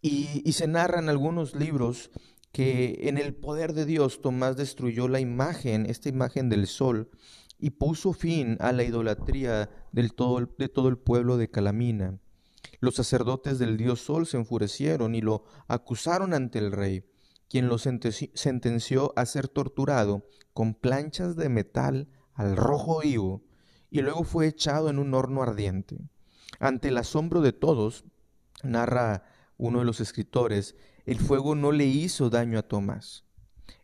Y, 0.00 0.40
y 0.42 0.52
se 0.52 0.66
narran 0.66 1.10
algunos 1.10 1.54
libros 1.54 2.10
que 2.50 3.00
en 3.02 3.18
el 3.18 3.34
poder 3.34 3.74
de 3.74 3.84
Dios 3.84 4.22
Tomás 4.22 4.56
destruyó 4.56 5.06
la 5.06 5.20
imagen, 5.20 5.84
esta 5.84 6.08
imagen 6.08 6.48
del 6.48 6.66
sol, 6.66 7.10
y 7.58 7.70
puso 7.70 8.14
fin 8.14 8.56
a 8.58 8.72
la 8.72 8.84
idolatría 8.84 9.68
del 9.92 10.14
todo, 10.14 10.48
de 10.56 10.68
todo 10.70 10.88
el 10.88 10.96
pueblo 10.96 11.36
de 11.36 11.50
Calamina. 11.50 12.18
Los 12.80 12.96
sacerdotes 12.96 13.58
del 13.58 13.76
dios 13.76 14.00
Sol 14.00 14.26
se 14.26 14.36
enfurecieron 14.36 15.14
y 15.14 15.20
lo 15.20 15.44
acusaron 15.68 16.34
ante 16.34 16.58
el 16.58 16.72
rey, 16.72 17.04
quien 17.48 17.68
lo 17.68 17.78
sentenció 17.78 19.12
a 19.16 19.26
ser 19.26 19.48
torturado 19.48 20.26
con 20.52 20.74
planchas 20.74 21.36
de 21.36 21.48
metal 21.48 22.08
al 22.34 22.56
rojo 22.56 23.00
vivo 23.00 23.44
y 23.90 24.00
luego 24.00 24.24
fue 24.24 24.46
echado 24.46 24.88
en 24.88 24.98
un 24.98 25.12
horno 25.14 25.42
ardiente. 25.42 25.98
Ante 26.58 26.88
el 26.88 26.98
asombro 26.98 27.40
de 27.40 27.52
todos, 27.52 28.04
narra 28.62 29.24
uno 29.58 29.80
de 29.80 29.84
los 29.84 30.00
escritores, 30.00 30.76
el 31.04 31.18
fuego 31.18 31.54
no 31.54 31.72
le 31.72 31.86
hizo 31.86 32.30
daño 32.30 32.58
a 32.58 32.62
Tomás. 32.62 33.24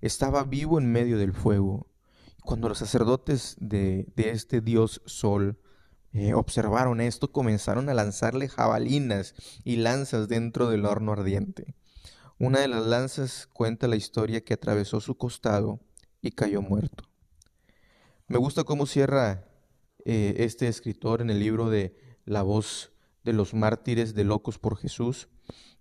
Estaba 0.00 0.44
vivo 0.44 0.78
en 0.78 0.90
medio 0.90 1.18
del 1.18 1.32
fuego. 1.32 1.90
Cuando 2.42 2.68
los 2.68 2.78
sacerdotes 2.78 3.56
de, 3.60 4.06
de 4.16 4.30
este 4.30 4.60
dios 4.60 5.02
Sol 5.04 5.58
eh, 6.18 6.34
observaron 6.34 7.00
esto, 7.00 7.30
comenzaron 7.30 7.88
a 7.88 7.94
lanzarle 7.94 8.48
jabalinas 8.48 9.34
y 9.62 9.76
lanzas 9.76 10.28
dentro 10.28 10.68
del 10.68 10.84
horno 10.84 11.12
ardiente. 11.12 11.76
Una 12.40 12.58
de 12.58 12.68
las 12.68 12.84
lanzas 12.84 13.48
cuenta 13.52 13.86
la 13.86 13.96
historia 13.96 14.42
que 14.42 14.54
atravesó 14.54 15.00
su 15.00 15.16
costado 15.16 15.78
y 16.20 16.32
cayó 16.32 16.60
muerto. 16.60 17.04
Me 18.26 18.36
gusta 18.36 18.64
cómo 18.64 18.86
cierra 18.86 19.46
eh, 20.04 20.34
este 20.38 20.66
escritor 20.66 21.20
en 21.20 21.30
el 21.30 21.38
libro 21.38 21.70
de 21.70 21.96
La 22.24 22.42
voz 22.42 22.92
de 23.22 23.32
los 23.32 23.54
mártires 23.54 24.14
de 24.14 24.24
locos 24.24 24.58
por 24.58 24.76
Jesús. 24.76 25.28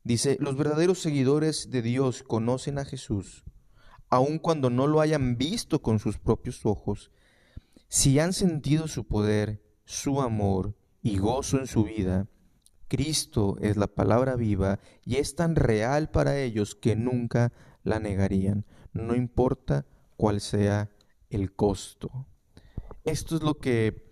Dice, 0.03 0.38
los 0.39 0.56
verdaderos 0.56 1.00
seguidores 1.00 1.72
de 1.72 1.82
Dios 1.82 2.24
conocen 2.24 2.77
a 2.77 2.86
Jesús, 2.86 3.44
aun 4.10 4.38
cuando 4.38 4.70
no 4.70 4.88
lo 4.88 5.01
hayan 5.01 5.38
visto 5.38 5.82
con 5.82 6.00
sus 6.00 6.20
propios 6.20 6.65
ojos. 6.65 7.12
Si 7.88 8.20
han 8.20 8.34
sentido 8.34 8.88
su 8.88 9.06
poder 9.06 9.67
su 9.88 10.22
amor 10.22 10.75
y 11.01 11.17
gozo 11.17 11.58
en 11.58 11.65
su 11.65 11.86
vida, 11.86 12.27
Cristo 12.89 13.56
es 13.62 13.77
la 13.77 13.88
palabra 13.88 14.36
viva 14.36 14.79
y 15.06 15.15
es 15.15 15.36
tan 15.36 15.56
real 15.56 16.10
para 16.10 16.38
ellos 16.38 16.75
que 16.75 16.96
nunca 16.96 17.53
la 17.84 18.00
negarían, 18.00 18.65
no 18.94 19.15
importa 19.15 19.86
cuál 20.17 20.41
sea 20.41 20.91
el 21.29 21.53
costo. 21.53 22.27
Esto 23.06 23.38
es 23.38 23.41
lo 23.44 23.60
que 23.60 24.12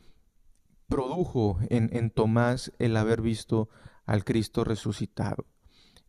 produjo 0.88 1.60
en, 1.70 1.89
en 1.91 2.10
Tomás 2.10 2.72
el 2.79 2.96
haber 2.96 3.22
visto 3.22 3.70
al 4.05 4.24
Cristo 4.24 4.63
resucitado 4.63 5.46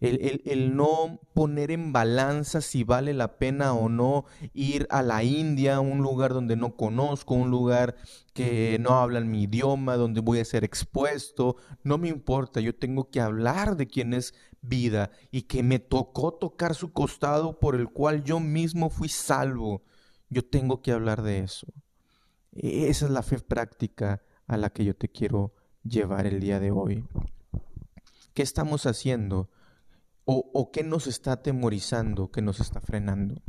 el, 0.01 0.77
no 0.77 1.21
poner 1.35 1.71
en 1.71 1.93
balanza 1.93 2.61
si 2.61 2.85
vale 2.85 3.15
la 3.15 3.39
pena 3.39 3.73
o 3.73 3.89
no 3.89 4.27
ir 4.53 4.87
a 4.91 5.03
la 5.03 5.23
India, 5.23 5.81
un 5.81 5.99
lugar 5.99 6.35
donde 6.35 6.57
no 6.57 6.77
conozco, 6.77 7.35
un 7.35 7.51
lugar 7.51 7.97
que 8.35 8.79
no 8.81 8.99
hablan 8.99 9.31
mi 9.31 9.45
idioma, 9.45 9.97
donde 9.97 10.21
voy 10.21 10.41
a 10.41 10.45
ser 10.45 10.65
expuesto, 10.65 11.57
no 11.83 11.97
me 11.97 12.09
importa, 12.09 12.61
yo 12.61 12.75
tengo 12.75 13.11
que 13.11 13.21
hablar 13.21 13.77
de 13.77 13.87
quién 13.87 14.13
es 14.13 14.35
vida 14.61 15.11
y 15.31 15.43
que 15.43 15.63
me 15.63 15.79
tocó 15.79 16.35
tocar 16.35 16.75
su 16.75 16.93
costado 16.93 17.59
por 17.59 17.75
el 17.75 17.89
cual 17.89 18.25
yo 18.25 18.41
mismo 18.41 18.91
fui 18.91 19.09
salvo. 19.09 19.83
Yo 20.29 20.45
tengo 20.45 20.83
que 20.83 20.93
hablar 20.93 21.23
de 21.23 21.39
eso. 21.39 21.69
Esa 22.53 23.07
es 23.07 23.11
la 23.11 23.23
fe 23.23 23.39
práctica 23.39 24.23
a 24.47 24.57
la 24.57 24.71
que 24.71 24.85
yo 24.85 24.95
te 24.95 25.09
quiero 25.09 25.55
llevar 25.85 26.27
el 26.27 26.41
día 26.41 26.59
de 26.59 26.71
hoy. 26.71 27.05
¿Qué 28.35 28.43
estamos 28.43 28.87
haciendo? 28.87 29.49
¿O, 30.29 30.73
qué 30.73 30.83
nos 30.83 31.07
está 31.07 31.33
atemorizando, 31.33 32.33
qué 32.33 32.43
nos 32.43 32.59
está 32.59 32.81
frenando 32.81 33.41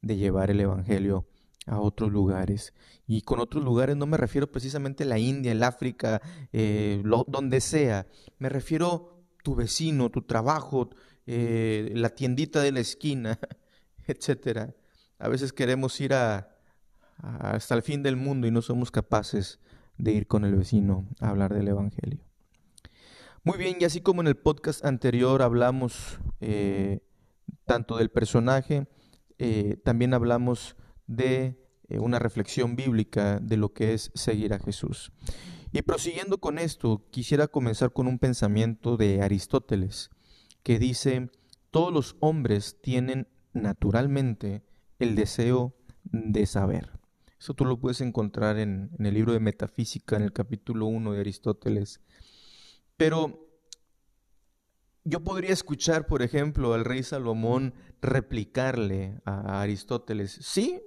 de 0.00 0.16
llevar 0.16 0.50
el 0.50 0.60
Evangelio 0.60 1.26
a 1.66 1.78
otros 1.78 2.10
lugares? 2.10 2.72
Y 3.06 3.20
con 3.20 3.38
otros 3.38 3.62
lugares 3.62 3.96
no 3.96 4.06
me 4.06 4.16
refiero 4.16 4.50
precisamente 4.50 5.04
a 5.04 5.08
la 5.08 5.18
India, 5.18 5.52
el 5.52 5.62
África, 5.62 6.22
eh, 6.50 7.02
donde 7.26 7.60
sea. 7.60 8.06
Me 8.38 8.48
refiero 8.48 9.26
tu 9.44 9.54
vecino, 9.54 10.10
tu 10.10 10.22
trabajo, 10.22 10.88
eh, 11.26 11.92
la 11.94 12.08
tiendita 12.08 12.62
de 12.62 12.72
la 12.72 12.80
esquina, 12.80 13.38
etcétera. 14.06 14.74
A 15.18 15.28
veces 15.28 15.52
queremos 15.52 16.00
ir 16.00 16.14
a, 16.14 16.56
hasta 17.18 17.74
el 17.74 17.82
fin 17.82 18.02
del 18.02 18.16
mundo 18.16 18.46
y 18.46 18.50
no 18.50 18.62
somos 18.62 18.90
capaces 18.90 19.60
de 19.98 20.12
ir 20.12 20.26
con 20.26 20.46
el 20.46 20.56
vecino 20.56 21.06
a 21.20 21.28
hablar 21.28 21.52
del 21.52 21.68
Evangelio. 21.68 22.31
Muy 23.44 23.58
bien, 23.58 23.78
y 23.80 23.84
así 23.84 24.00
como 24.00 24.20
en 24.20 24.28
el 24.28 24.36
podcast 24.36 24.84
anterior 24.84 25.42
hablamos 25.42 26.20
eh, 26.40 27.00
tanto 27.64 27.96
del 27.96 28.08
personaje, 28.08 28.86
eh, 29.38 29.78
también 29.84 30.14
hablamos 30.14 30.76
de 31.08 31.60
eh, 31.88 31.98
una 31.98 32.20
reflexión 32.20 32.76
bíblica 32.76 33.40
de 33.40 33.56
lo 33.56 33.72
que 33.72 33.94
es 33.94 34.12
seguir 34.14 34.54
a 34.54 34.60
Jesús. 34.60 35.10
Y 35.72 35.82
prosiguiendo 35.82 36.38
con 36.38 36.56
esto, 36.56 37.04
quisiera 37.10 37.48
comenzar 37.48 37.92
con 37.92 38.06
un 38.06 38.20
pensamiento 38.20 38.96
de 38.96 39.22
Aristóteles, 39.22 40.10
que 40.62 40.78
dice, 40.78 41.28
todos 41.72 41.92
los 41.92 42.14
hombres 42.20 42.80
tienen 42.80 43.26
naturalmente 43.54 44.62
el 45.00 45.16
deseo 45.16 45.74
de 46.04 46.46
saber. 46.46 46.92
Eso 47.40 47.54
tú 47.54 47.64
lo 47.64 47.80
puedes 47.80 48.02
encontrar 48.02 48.60
en, 48.60 48.92
en 48.96 49.04
el 49.04 49.14
libro 49.14 49.32
de 49.32 49.40
Metafísica, 49.40 50.14
en 50.14 50.22
el 50.22 50.32
capítulo 50.32 50.86
1 50.86 51.12
de 51.14 51.18
Aristóteles. 51.18 52.00
Pero 52.96 53.42
yo 55.04 55.20
podría 55.24 55.50
escuchar, 55.52 56.06
por 56.06 56.22
ejemplo, 56.22 56.74
al 56.74 56.84
rey 56.84 57.02
Salomón 57.02 57.74
replicarle 58.00 59.20
a 59.24 59.60
Aristóteles, 59.62 60.38
sí, 60.40 60.80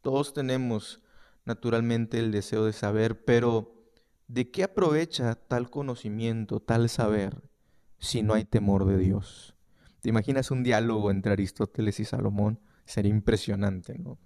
todos 0.00 0.32
tenemos 0.32 1.02
naturalmente 1.44 2.18
el 2.18 2.30
deseo 2.30 2.64
de 2.64 2.72
saber, 2.72 3.24
pero 3.24 3.74
¿de 4.26 4.50
qué 4.50 4.64
aprovecha 4.64 5.34
tal 5.34 5.70
conocimiento, 5.70 6.60
tal 6.60 6.88
saber, 6.88 7.42
si 7.98 8.22
no 8.22 8.34
hay 8.34 8.44
temor 8.44 8.86
de 8.86 8.98
Dios? 8.98 9.54
¿Te 10.00 10.08
imaginas 10.08 10.50
un 10.50 10.62
diálogo 10.62 11.10
entre 11.10 11.32
Aristóteles 11.32 12.00
y 12.00 12.04
Salomón? 12.04 12.60
Sería 12.84 13.10
impresionante, 13.10 13.98
¿no? 13.98 14.18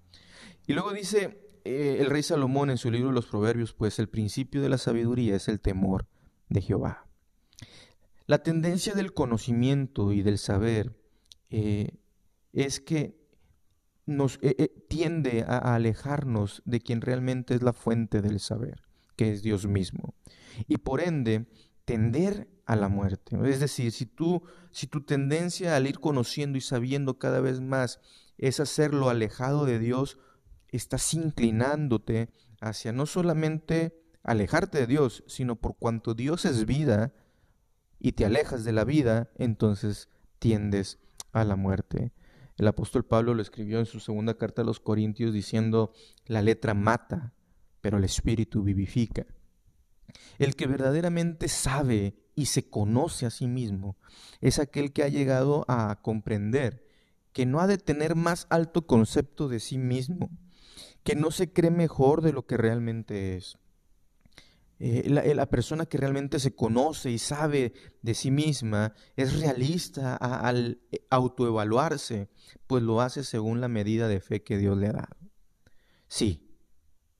Y 0.66 0.74
luego 0.74 0.92
dice 0.92 1.48
eh, 1.64 1.96
el 2.00 2.06
rey 2.06 2.22
Salomón 2.22 2.70
en 2.70 2.78
su 2.78 2.90
libro 2.90 3.10
Los 3.12 3.26
Proverbios, 3.26 3.72
pues 3.72 3.98
el 3.98 4.08
principio 4.08 4.62
de 4.62 4.68
la 4.68 4.78
sabiduría 4.78 5.34
es 5.34 5.48
el 5.48 5.60
temor 5.60 6.06
de 6.48 6.60
Jehová. 6.60 7.06
La 8.26 8.42
tendencia 8.42 8.94
del 8.94 9.12
conocimiento 9.12 10.12
y 10.12 10.22
del 10.22 10.38
saber 10.38 10.96
eh, 11.50 11.98
es 12.52 12.80
que 12.80 13.20
nos 14.06 14.36
eh, 14.42 14.56
eh, 14.58 14.68
tiende 14.88 15.44
a, 15.46 15.74
alejarnos 15.74 16.62
de 16.64 16.80
quien 16.80 17.00
realmente 17.00 17.54
es 17.54 17.62
la 17.62 17.72
fuente 17.72 18.22
del 18.22 18.40
saber, 18.40 18.82
que 19.16 19.32
es 19.32 19.42
Dios 19.42 19.66
mismo. 19.66 20.14
Y 20.66 20.78
por 20.78 21.00
ende, 21.00 21.46
tender 21.84 22.48
a 22.66 22.76
la 22.76 22.88
muerte. 22.88 23.36
Es 23.44 23.60
decir, 23.60 23.92
si 23.92 24.06
tú, 24.06 24.42
si 24.70 24.86
tu 24.86 25.04
tendencia 25.04 25.76
al 25.76 25.86
ir 25.86 25.98
conociendo 25.98 26.58
y 26.58 26.60
sabiendo 26.60 27.18
cada 27.18 27.40
vez 27.40 27.60
más 27.60 28.00
es 28.38 28.60
hacerlo 28.60 29.08
alejado 29.08 29.66
de 29.66 29.78
Dios, 29.78 30.18
estás 30.68 31.12
inclinándote 31.14 32.30
hacia 32.60 32.92
no 32.92 33.06
solamente 33.06 34.00
alejarte 34.22 34.78
de 34.78 34.86
Dios, 34.86 35.24
sino 35.26 35.56
por 35.56 35.76
cuanto 35.76 36.14
Dios 36.14 36.44
es 36.44 36.64
vida, 36.64 37.12
y 38.04 38.12
te 38.12 38.24
alejas 38.24 38.64
de 38.64 38.72
la 38.72 38.84
vida, 38.84 39.30
entonces 39.36 40.08
tiendes 40.40 40.98
a 41.30 41.44
la 41.44 41.54
muerte. 41.54 42.12
El 42.56 42.66
apóstol 42.66 43.04
Pablo 43.04 43.32
lo 43.32 43.42
escribió 43.42 43.78
en 43.78 43.86
su 43.86 44.00
segunda 44.00 44.36
carta 44.36 44.62
a 44.62 44.64
los 44.64 44.80
Corintios 44.80 45.32
diciendo, 45.32 45.92
la 46.26 46.42
letra 46.42 46.74
mata, 46.74 47.32
pero 47.80 47.98
el 47.98 48.04
espíritu 48.04 48.64
vivifica. 48.64 49.24
El 50.40 50.56
que 50.56 50.66
verdaderamente 50.66 51.46
sabe 51.46 52.16
y 52.34 52.46
se 52.46 52.68
conoce 52.68 53.24
a 53.24 53.30
sí 53.30 53.46
mismo 53.46 53.96
es 54.40 54.58
aquel 54.58 54.92
que 54.92 55.04
ha 55.04 55.08
llegado 55.08 55.64
a 55.68 56.00
comprender 56.02 56.84
que 57.32 57.46
no 57.46 57.60
ha 57.60 57.68
de 57.68 57.78
tener 57.78 58.16
más 58.16 58.48
alto 58.50 58.84
concepto 58.84 59.48
de 59.48 59.60
sí 59.60 59.78
mismo, 59.78 60.28
que 61.04 61.14
no 61.14 61.30
se 61.30 61.52
cree 61.52 61.70
mejor 61.70 62.20
de 62.20 62.32
lo 62.32 62.46
que 62.46 62.56
realmente 62.56 63.36
es, 63.36 63.58
eh, 64.84 65.04
eh, 65.06 65.34
la, 65.36 65.46
persona 65.46 65.86
que 65.86 65.96
realmente 65.96 66.40
se 66.40 66.56
conoce 66.56 67.12
y 67.12 67.18
sabe 67.18 67.72
de 68.02 68.14
sí 68.14 68.32
misma 68.32 68.94
es 69.14 69.38
realista 69.38 70.16
al 70.16 70.80
eh, 70.90 71.06
autoevaluarse, 71.08 72.28
pues 72.66 72.82
lo 72.82 73.00
hace 73.00 73.22
según 73.22 73.60
la 73.60 73.68
medida 73.68 74.08
de 74.08 74.18
fe 74.18 74.42
que 74.42 74.58
Dios 74.58 74.76
le 74.76 74.88
ha 74.88 74.92
dado. 74.92 75.16
Sí, 76.08 76.58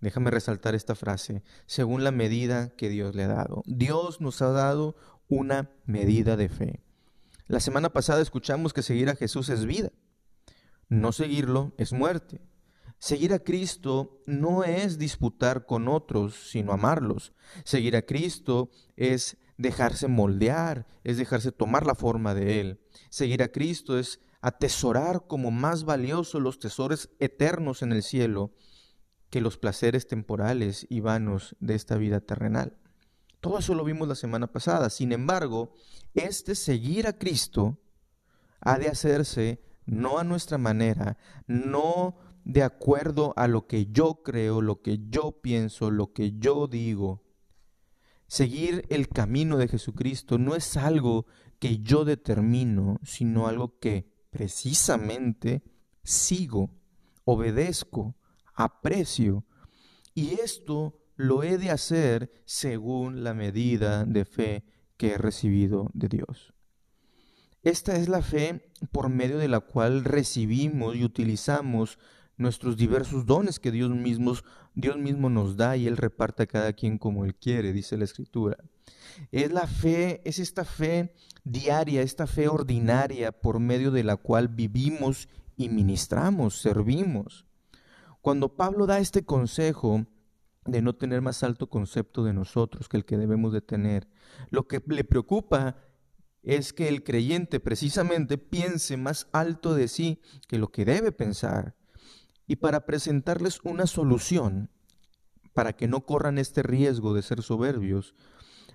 déjame 0.01 0.33
resaltar 0.33 0.75
esta 0.75 0.97
frase, 0.97 1.45
según 1.67 2.03
la 2.03 2.11
medida 2.11 2.71
que 2.71 2.89
Dios 2.89 3.15
le 3.15 3.23
ha 3.23 3.29
dado. 3.29 3.63
Dios 3.65 4.21
nos 4.21 4.43
ha 4.43 4.51
dado 4.51 4.97
una 5.29 5.71
medida 5.87 6.37
de 6.37 6.49
fe. 6.49 6.83
La 7.47 7.61
semana 7.61 7.93
pasada 7.93 8.23
escuchamos 8.23 8.73
que 8.73 8.83
seguir 8.83 9.09
a 9.09 9.15
Jesús 9.15 9.49
es 9.51 9.67
vida, 9.67 9.93
no 10.89 11.13
seguirlo 11.13 11.75
es 11.79 11.93
muerte. 11.93 12.41
Seguir 13.03 13.33
a 13.33 13.41
Cristo 13.41 14.23
no 14.27 14.63
es 14.63 14.97
disputar 14.97 15.67
con 15.67 15.89
otros, 15.89 16.51
sino 16.51 16.71
amarlos. 16.73 17.33
Seguir 17.65 17.97
a 17.97 18.03
Cristo 18.03 18.71
es 18.95 19.39
dejarse 19.59 20.07
moldear, 20.07 20.87
es 21.03 21.17
dejarse 21.17 21.51
tomar 21.51 21.85
la 21.85 21.97
forma 21.97 22.33
de 22.33 22.61
Él. 22.61 22.81
Seguir 23.11 23.43
a 23.43 23.49
Cristo 23.49 23.99
es 23.99 24.21
atesorar 24.41 25.27
como 25.27 25.51
más 25.51 25.83
valioso 25.83 26.39
los 26.39 26.61
tesoros 26.61 27.11
eternos 27.19 27.83
en 27.83 27.91
el 27.91 28.05
cielo 28.05 28.53
que 29.31 29.41
los 29.41 29.59
placeres 29.59 30.07
temporales 30.07 30.87
y 30.89 31.01
vanos 31.01 31.57
de 31.59 31.75
esta 31.75 31.97
vida 31.97 32.21
terrenal. 32.21 32.79
Todo 33.41 33.59
eso 33.59 33.75
lo 33.75 33.83
vimos 33.83 34.07
la 34.07 34.15
semana 34.15 34.47
pasada. 34.47 34.91
Sin 34.91 35.11
embargo, 35.11 35.75
este 36.15 36.55
seguir 36.55 37.09
a 37.09 37.19
Cristo 37.19 37.81
ha 38.61 38.79
de 38.79 38.87
hacerse 38.87 39.61
no 39.87 40.19
a 40.19 40.25
nuestra 40.25 40.57
manera, 40.57 41.19
no 41.49 42.15
de 42.45 42.63
acuerdo 42.63 43.33
a 43.37 43.47
lo 43.49 43.67
que 43.67 43.87
yo 43.87 44.23
creo, 44.23 44.61
lo 44.61 44.83
que 44.83 45.01
yo 45.09 45.41
pienso, 45.43 45.91
lo 45.91 46.13
que 46.13 46.39
yo 46.39 46.67
digo. 46.67 47.23
Seguir 48.27 48.87
el 48.89 49.09
camino 49.09 49.59
de 49.59 49.69
Jesucristo 49.69 50.39
no 50.39 50.55
es 50.55 50.77
algo 50.77 51.27
que 51.59 51.79
yo 51.79 52.05
determino, 52.05 52.99
sino 53.05 53.47
algo 53.47 53.79
que 53.79 54.11
precisamente 54.31 55.63
sigo, 56.03 56.71
obedezco, 57.25 58.17
aprecio. 58.55 59.45
Y 60.15 60.41
esto 60.41 60.99
lo 61.17 61.43
he 61.43 61.59
de 61.59 61.71
hacer 61.71 62.33
según 62.45 63.23
la 63.23 63.35
medida 63.35 64.05
de 64.05 64.25
fe 64.25 64.65
que 64.97 65.13
he 65.13 65.19
recibido 65.19 65.91
de 65.95 66.09
Dios. 66.09 66.55
Esta 67.63 67.97
es 67.97 68.09
la 68.09 68.23
fe 68.23 68.73
por 68.91 69.09
medio 69.09 69.39
de 69.39 69.47
la 69.47 69.61
cual 69.61 70.05
recibimos 70.05 70.97
y 70.97 71.05
utilizamos 71.05 71.99
nuestros 72.37 72.77
diversos 72.77 73.27
dones 73.27 73.59
que 73.59 73.71
Dios 73.71 73.91
mismo, 73.91 74.35
Dios 74.75 74.97
mismo 74.99 75.29
nos 75.31 75.57
da 75.57 75.77
y 75.77 75.87
Él 75.87 75.97
reparte 75.97 76.45
a 76.45 76.47
cada 76.47 76.73
quien 76.73 76.99
como 76.99 77.25
Él 77.25 77.35
quiere, 77.35 77.73
dice 77.73 77.97
la 77.97 78.05
Escritura. 78.05 78.57
Es 79.31 79.53
la 79.53 79.67
fe, 79.67 80.21
es 80.25 80.39
esta 80.39 80.65
fe 80.65 81.15
diaria, 81.45 82.03
esta 82.03 82.27
fe 82.27 82.49
ordinaria 82.49 83.33
por 83.33 83.61
medio 83.61 83.91
de 83.91 84.05
la 84.05 84.17
cual 84.17 84.49
vivimos 84.49 85.29
y 85.57 85.69
ministramos, 85.69 86.61
servimos. 86.61 87.47
Cuando 88.21 88.57
Pablo 88.57 88.87
da 88.87 88.99
este 88.99 89.25
consejo 89.25 90.07
de 90.65 90.81
no 90.81 90.95
tener 90.95 91.21
más 91.21 91.43
alto 91.43 91.69
concepto 91.69 92.25
de 92.25 92.33
nosotros 92.33 92.89
que 92.89 92.97
el 92.97 93.05
que 93.05 93.19
debemos 93.19 93.53
de 93.53 93.61
tener, 93.61 94.09
lo 94.51 94.69
que 94.69 94.81
le 94.87 95.05
preocupa 95.05 95.77
es 96.43 96.73
que 96.73 96.89
el 96.89 97.05
creyente 97.05 97.61
precisamente 97.61 98.39
piense 98.39 98.97
más 98.97 99.29
alto 99.33 99.75
de 99.75 99.89
sí 99.89 100.21
que 100.49 100.59
lo 100.59 100.71
que 100.71 100.85
debe 100.85 101.13
pensar 101.13 101.77
y 102.53 102.57
para 102.57 102.85
presentarles 102.85 103.61
una 103.65 103.87
solución 103.87 104.69
para 105.55 105.73
que 105.73 105.89
no 105.89 106.05
corran 106.05 106.37
este 106.37 106.63
riesgo 106.63 107.15
de 107.15 107.23
ser 107.23 107.41
soberbios, 107.41 108.15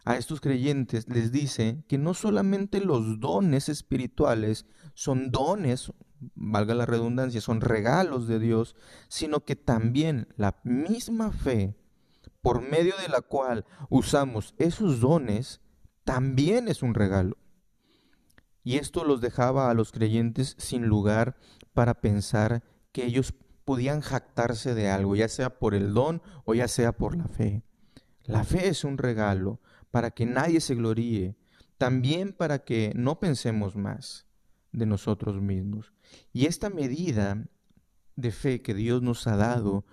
a 0.03 0.17
estos 0.17 0.41
creyentes 0.41 1.07
les 1.07 1.31
dice 1.31 1.83
que 1.87 1.99
no 1.99 2.15
solamente 2.15 2.81
los 2.81 3.19
dones 3.19 3.69
espirituales 3.69 4.65
son 4.95 5.29
dones, 5.29 5.93
valga 6.33 6.73
la 6.73 6.87
redundancia, 6.87 7.39
son 7.39 7.61
regalos 7.61 8.27
de 8.27 8.39
Dios, 8.39 8.75
sino 9.09 9.45
que 9.45 9.55
también 9.55 10.27
la 10.37 10.59
misma 10.63 11.31
fe 11.31 11.77
por 12.41 12.67
medio 12.67 12.95
de 12.97 13.09
la 13.09 13.21
cual 13.21 13.63
usamos 13.91 14.55
esos 14.57 15.01
dones 15.01 15.61
también 16.03 16.67
es 16.67 16.81
un 16.81 16.95
regalo. 16.95 17.37
Y 18.63 18.77
esto 18.77 19.03
los 19.03 19.21
dejaba 19.21 19.69
a 19.69 19.75
los 19.75 19.91
creyentes 19.91 20.55
sin 20.57 20.87
lugar 20.87 21.37
para 21.75 22.01
pensar 22.01 22.63
que 22.91 23.05
ellos 23.05 23.35
podían 23.67 23.99
jactarse 23.99 24.73
de 24.75 24.89
algo, 24.89 25.17
ya 25.17 25.27
sea 25.27 25.59
por 25.59 25.75
el 25.75 25.93
don 25.93 26.21
o 26.45 26.53
ya 26.53 26.69
sea 26.69 26.93
por 26.93 27.17
la 27.17 27.27
fe. 27.27 27.65
La 28.23 28.45
fe 28.45 28.69
es 28.69 28.85
un 28.85 28.97
regalo 28.97 29.59
para 29.91 30.11
que 30.11 30.25
nadie 30.25 30.61
se 30.61 30.73
gloríe, 30.73 31.35
también 31.77 32.31
para 32.31 32.59
que 32.59 32.93
no 32.95 33.19
pensemos 33.19 33.75
más 33.75 34.25
de 34.71 34.85
nosotros 34.85 35.41
mismos. 35.41 35.91
Y 36.31 36.45
esta 36.45 36.69
medida 36.69 37.45
de 38.15 38.31
fe 38.31 38.61
que 38.61 38.73
Dios 38.73 39.01
nos 39.01 39.27
ha 39.27 39.35
dado 39.35 39.85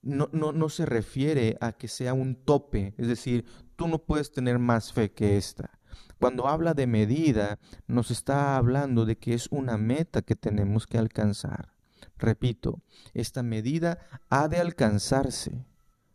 no, 0.00 0.30
no, 0.32 0.52
no 0.52 0.70
se 0.70 0.86
refiere 0.86 1.58
a 1.60 1.72
que 1.72 1.88
sea 1.88 2.14
un 2.14 2.34
tope, 2.34 2.94
es 2.96 3.06
decir, 3.06 3.44
tú 3.76 3.86
no 3.86 3.98
puedes 3.98 4.32
tener 4.32 4.58
más 4.58 4.94
fe 4.94 5.12
que 5.12 5.36
esta. 5.36 5.78
Cuando 6.18 6.48
habla 6.48 6.72
de 6.72 6.86
medida, 6.86 7.58
nos 7.86 8.10
está 8.10 8.56
hablando 8.56 9.04
de 9.04 9.18
que 9.18 9.34
es 9.34 9.48
una 9.50 9.76
meta 9.76 10.22
que 10.22 10.36
tenemos 10.36 10.86
que 10.86 10.96
alcanzar. 10.96 11.73
Repito, 12.18 12.82
esta 13.12 13.42
medida 13.42 13.98
ha 14.30 14.48
de 14.48 14.58
alcanzarse. 14.58 15.64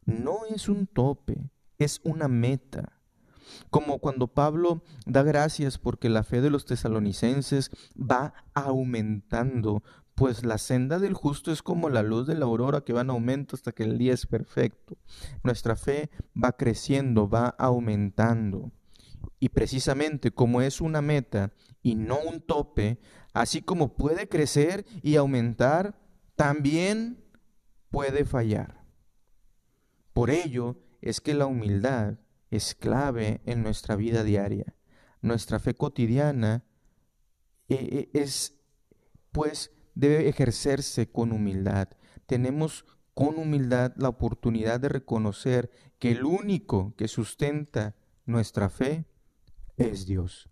No 0.05 0.39
es 0.49 0.69
un 0.69 0.87
tope, 0.87 1.49
es 1.77 2.01
una 2.03 2.27
meta. 2.27 2.93
Como 3.69 3.99
cuando 3.99 4.27
Pablo 4.27 4.83
da 5.05 5.23
gracias 5.23 5.77
porque 5.77 6.09
la 6.09 6.23
fe 6.23 6.41
de 6.41 6.49
los 6.49 6.65
tesalonicenses 6.65 7.71
va 7.95 8.33
aumentando 8.53 9.83
pues 10.19 10.43
la 10.43 10.57
senda 10.57 10.99
del 10.99 11.13
justo 11.13 11.49
es 11.49 11.63
como 11.63 11.87
la 11.87 12.03
luz 12.03 12.27
de 12.27 12.35
la 12.35 12.43
aurora 12.43 12.81
que 12.81 12.91
va 12.91 13.01
en 13.01 13.09
aumento 13.09 13.55
hasta 13.55 13.71
que 13.71 13.83
el 13.83 13.97
día 13.97 14.13
es 14.13 14.25
perfecto. 14.25 14.97
Nuestra 15.43 15.77
fe 15.77 16.09
va 16.35 16.51
creciendo, 16.51 17.29
va 17.29 17.47
aumentando. 17.57 18.73
Y 19.39 19.49
precisamente 19.49 20.31
como 20.31 20.61
es 20.61 20.81
una 20.81 21.01
meta 21.01 21.53
y 21.81 21.95
no 21.95 22.19
un 22.19 22.41
tope, 22.41 22.99
así 23.33 23.61
como 23.61 23.95
puede 23.95 24.27
crecer 24.27 24.85
y 25.01 25.15
aumentar, 25.15 25.99
también 26.35 27.23
puede 27.89 28.25
fallar. 28.25 28.83
Por 30.13 30.29
ello 30.29 30.77
es 31.01 31.21
que 31.21 31.33
la 31.33 31.45
humildad 31.45 32.19
es 32.51 32.75
clave 32.75 33.41
en 33.45 33.63
nuestra 33.63 33.95
vida 33.95 34.23
diaria. 34.23 34.75
Nuestra 35.21 35.59
fe 35.59 35.73
cotidiana 35.73 36.63
eh, 37.67 37.87
eh, 37.91 38.09
es, 38.13 38.59
pues, 39.31 39.71
debe 39.95 40.27
ejercerse 40.27 41.11
con 41.11 41.31
humildad. 41.31 41.89
Tenemos 42.25 42.85
con 43.13 43.37
humildad 43.37 43.93
la 43.97 44.09
oportunidad 44.09 44.79
de 44.79 44.89
reconocer 44.89 45.71
que 45.99 46.11
el 46.11 46.23
único 46.23 46.95
que 46.95 47.07
sustenta 47.07 47.95
nuestra 48.25 48.69
fe 48.69 49.05
es 49.79 50.05
Dios. 50.05 50.49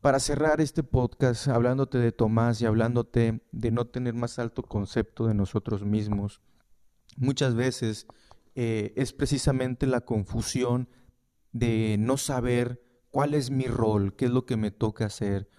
Para 0.00 0.18
cerrar 0.18 0.60
este 0.60 0.82
podcast, 0.82 1.48
hablándote 1.48 1.98
de 1.98 2.12
Tomás 2.12 2.62
y 2.62 2.66
hablándote 2.66 3.42
de 3.52 3.70
no 3.70 3.86
tener 3.86 4.14
más 4.14 4.38
alto 4.38 4.62
concepto 4.62 5.26
de 5.26 5.34
nosotros 5.34 5.84
mismos, 5.84 6.40
muchas 7.16 7.54
veces 7.54 8.06
eh, 8.54 8.94
es 8.96 9.12
precisamente 9.12 9.86
la 9.86 10.00
confusión 10.00 10.88
de 11.52 11.96
no 11.98 12.16
saber 12.16 12.82
cuál 13.10 13.34
es 13.34 13.50
mi 13.50 13.64
rol, 13.64 14.14
qué 14.16 14.26
es 14.26 14.30
lo 14.30 14.46
que 14.46 14.56
me 14.56 14.70
toca 14.70 15.06
hacer, 15.06 15.50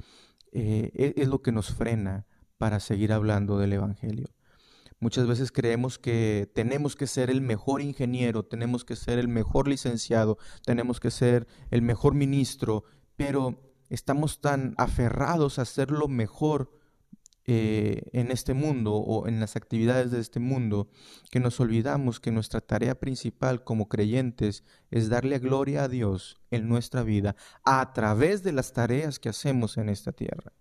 eh, 0.54 0.92
e, 0.96 1.22
es 1.22 1.28
lo 1.28 1.42
que 1.42 1.52
nos 1.52 1.74
frena 1.74 2.26
para 2.58 2.80
seguir 2.80 3.14
hablando 3.14 3.60
del 3.60 3.74
Evangelio. 3.74 4.28
Muchas 5.02 5.26
veces 5.26 5.52
creemos 5.52 5.98
que 5.98 6.48
tenemos 6.54 6.96
que 6.96 7.08
ser 7.08 7.32
el 7.32 7.42
mejor 7.42 7.82
ingeniero, 7.82 8.46
tenemos 8.46 8.86
que 8.86 8.96
ser 8.96 9.18
el 9.18 9.28
mejor 9.28 9.68
licenciado, 9.68 10.38
tenemos 10.64 11.00
que 11.00 11.10
ser 11.10 11.48
el 11.72 11.82
mejor 11.82 12.14
ministro, 12.14 12.84
pero 13.16 13.60
estamos 13.90 14.42
tan 14.42 14.76
aferrados 14.78 15.58
a 15.58 15.66
ser 15.66 15.90
lo 15.90 16.08
mejor 16.08 16.78
eh, 17.46 18.12
en 18.14 18.30
este 18.30 18.54
mundo 18.54 18.94
o 18.94 19.28
en 19.28 19.40
las 19.40 19.56
actividades 19.56 20.12
de 20.12 20.20
este 20.20 20.40
mundo 20.40 20.88
que 21.32 21.40
nos 21.40 21.60
olvidamos 21.60 22.20
que 22.20 22.30
nuestra 22.30 22.62
tarea 22.62 22.94
principal 22.94 23.64
como 23.64 23.90
creyentes 23.90 24.64
es 24.92 25.10
darle 25.10 25.40
gloria 25.40 25.86
a 25.86 25.88
Dios 25.88 26.40
en 26.52 26.70
nuestra 26.70 27.02
vida 27.02 27.36
a 27.64 27.92
través 27.94 28.44
de 28.44 28.52
las 28.52 28.74
tareas 28.74 29.18
que 29.18 29.30
hacemos 29.30 29.78
en 29.78 29.90
esta 29.90 30.12
tierra. 30.12 30.54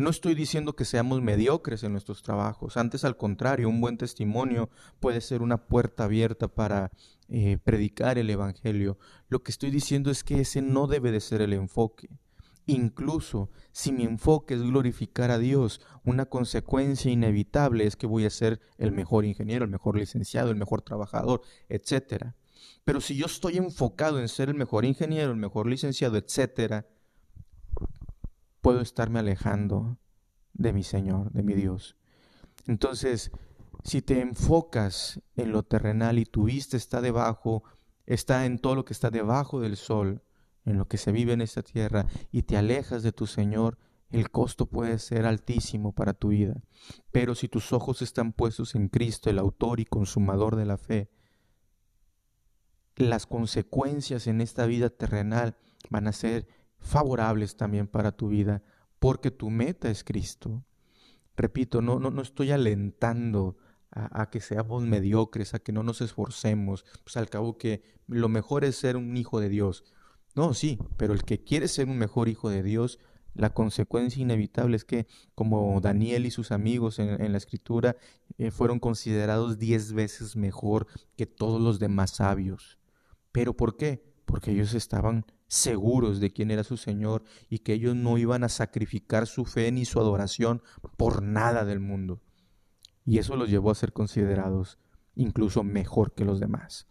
No 0.00 0.08
estoy 0.08 0.34
diciendo 0.34 0.74
que 0.74 0.86
seamos 0.86 1.20
mediocres 1.20 1.84
en 1.84 1.92
nuestros 1.92 2.22
trabajos, 2.22 2.78
antes 2.78 3.04
al 3.04 3.18
contrario, 3.18 3.68
un 3.68 3.82
buen 3.82 3.98
testimonio 3.98 4.70
puede 4.98 5.20
ser 5.20 5.42
una 5.42 5.66
puerta 5.66 6.04
abierta 6.04 6.48
para 6.48 6.90
eh, 7.28 7.58
predicar 7.62 8.16
el 8.16 8.30
Evangelio. 8.30 8.96
Lo 9.28 9.42
que 9.42 9.50
estoy 9.50 9.70
diciendo 9.70 10.10
es 10.10 10.24
que 10.24 10.40
ese 10.40 10.62
no 10.62 10.86
debe 10.86 11.12
de 11.12 11.20
ser 11.20 11.42
el 11.42 11.52
enfoque. 11.52 12.08
Incluso 12.64 13.50
si 13.72 13.92
mi 13.92 14.04
enfoque 14.04 14.54
es 14.54 14.62
glorificar 14.62 15.30
a 15.30 15.38
Dios, 15.38 15.82
una 16.02 16.24
consecuencia 16.24 17.12
inevitable 17.12 17.84
es 17.84 17.94
que 17.94 18.06
voy 18.06 18.24
a 18.24 18.30
ser 18.30 18.58
el 18.78 18.92
mejor 18.92 19.26
ingeniero, 19.26 19.66
el 19.66 19.70
mejor 19.70 19.98
licenciado, 19.98 20.50
el 20.50 20.56
mejor 20.56 20.80
trabajador, 20.80 21.42
etc. 21.68 22.28
Pero 22.84 23.02
si 23.02 23.16
yo 23.16 23.26
estoy 23.26 23.58
enfocado 23.58 24.18
en 24.18 24.28
ser 24.28 24.48
el 24.48 24.54
mejor 24.54 24.86
ingeniero, 24.86 25.30
el 25.30 25.36
mejor 25.36 25.66
licenciado, 25.66 26.16
etc., 26.16 26.86
puedo 28.60 28.80
estarme 28.80 29.18
alejando 29.18 29.98
de 30.52 30.72
mi 30.72 30.82
Señor, 30.82 31.32
de 31.32 31.42
mi 31.42 31.54
Dios. 31.54 31.96
Entonces, 32.66 33.30
si 33.84 34.02
te 34.02 34.20
enfocas 34.20 35.20
en 35.36 35.52
lo 35.52 35.62
terrenal 35.62 36.18
y 36.18 36.24
tu 36.24 36.44
vista 36.44 36.76
está 36.76 37.00
debajo, 37.00 37.64
está 38.06 38.46
en 38.46 38.58
todo 38.58 38.74
lo 38.74 38.84
que 38.84 38.92
está 38.92 39.10
debajo 39.10 39.60
del 39.60 39.76
sol, 39.76 40.22
en 40.64 40.76
lo 40.76 40.86
que 40.86 40.98
se 40.98 41.12
vive 41.12 41.32
en 41.32 41.40
esta 41.40 41.62
tierra 41.62 42.06
y 42.30 42.42
te 42.42 42.56
alejas 42.56 43.02
de 43.02 43.12
tu 43.12 43.26
Señor, 43.26 43.78
el 44.10 44.30
costo 44.30 44.66
puede 44.66 44.98
ser 44.98 45.24
altísimo 45.24 45.92
para 45.92 46.14
tu 46.14 46.28
vida. 46.28 46.62
Pero 47.12 47.34
si 47.34 47.48
tus 47.48 47.72
ojos 47.72 48.02
están 48.02 48.32
puestos 48.32 48.74
en 48.74 48.88
Cristo, 48.88 49.30
el 49.30 49.38
autor 49.38 49.80
y 49.80 49.84
consumador 49.84 50.56
de 50.56 50.66
la 50.66 50.76
fe, 50.76 51.10
las 52.96 53.26
consecuencias 53.26 54.26
en 54.26 54.40
esta 54.40 54.66
vida 54.66 54.90
terrenal 54.90 55.56
van 55.88 56.06
a 56.06 56.12
ser 56.12 56.46
favorables 56.80 57.56
también 57.56 57.86
para 57.86 58.12
tu 58.12 58.28
vida, 58.28 58.62
porque 58.98 59.30
tu 59.30 59.50
meta 59.50 59.90
es 59.90 60.04
Cristo. 60.04 60.64
Repito, 61.36 61.80
no, 61.80 61.98
no, 61.98 62.10
no 62.10 62.22
estoy 62.22 62.50
alentando 62.50 63.56
a, 63.92 64.30
que 64.30 64.40
seamos 64.40 64.84
mediocres, 64.84 65.54
a 65.54 65.58
que 65.58 65.72
no 65.72 65.82
nos 65.82 66.00
esforcemos, 66.00 66.84
pues 67.02 67.16
al 67.16 67.28
cabo 67.28 67.58
que 67.58 67.82
lo 68.06 68.28
mejor 68.28 68.64
es 68.64 68.76
ser 68.76 68.96
un 68.96 69.16
hijo 69.16 69.40
de 69.40 69.48
Dios. 69.48 69.84
No, 70.34 70.54
sí, 70.54 70.78
pero 70.96 71.12
el 71.12 71.24
que 71.24 71.42
quiere 71.42 71.66
ser 71.66 71.88
un 71.88 71.98
mejor 71.98 72.28
hijo 72.28 72.50
de 72.50 72.62
Dios, 72.62 73.00
la 73.34 73.52
consecuencia 73.52 74.22
inevitable 74.22 74.76
es 74.76 74.84
que, 74.84 75.06
como 75.34 75.80
Daniel 75.80 76.26
y 76.26 76.30
sus 76.30 76.52
amigos 76.52 76.98
en, 76.98 77.32
la 77.32 77.38
escritura, 77.38 77.96
eh, 78.38 78.50
fueron 78.50 78.78
considerados 78.78 79.58
diez 79.58 79.92
veces 79.92 80.36
mejor 80.36 80.86
que 81.16 81.26
todos 81.26 81.60
los 81.60 81.78
demás 81.78 82.12
sabios. 82.12 82.78
¿Pero 83.32 83.56
por 83.56 83.76
qué? 83.76 84.04
Porque 84.24 84.52
ellos 84.52 84.74
estaban 84.74 85.26
seguros 85.50 86.20
de 86.20 86.32
quién 86.32 86.52
era 86.52 86.62
su 86.62 86.76
Señor 86.76 87.24
y 87.48 87.58
que 87.58 87.72
ellos 87.72 87.96
no 87.96 88.18
iban 88.18 88.44
a 88.44 88.48
sacrificar 88.48 89.26
su 89.26 89.44
fe 89.44 89.72
ni 89.72 89.84
su 89.84 89.98
adoración 89.98 90.62
por 90.96 91.22
nada 91.22 91.64
del 91.64 91.80
mundo. 91.80 92.22
Y 93.04 93.18
eso 93.18 93.34
los 93.34 93.50
llevó 93.50 93.72
a 93.72 93.74
ser 93.74 93.92
considerados 93.92 94.78
incluso 95.16 95.64
mejor 95.64 96.14
que 96.14 96.24
los 96.24 96.38
demás. 96.38 96.86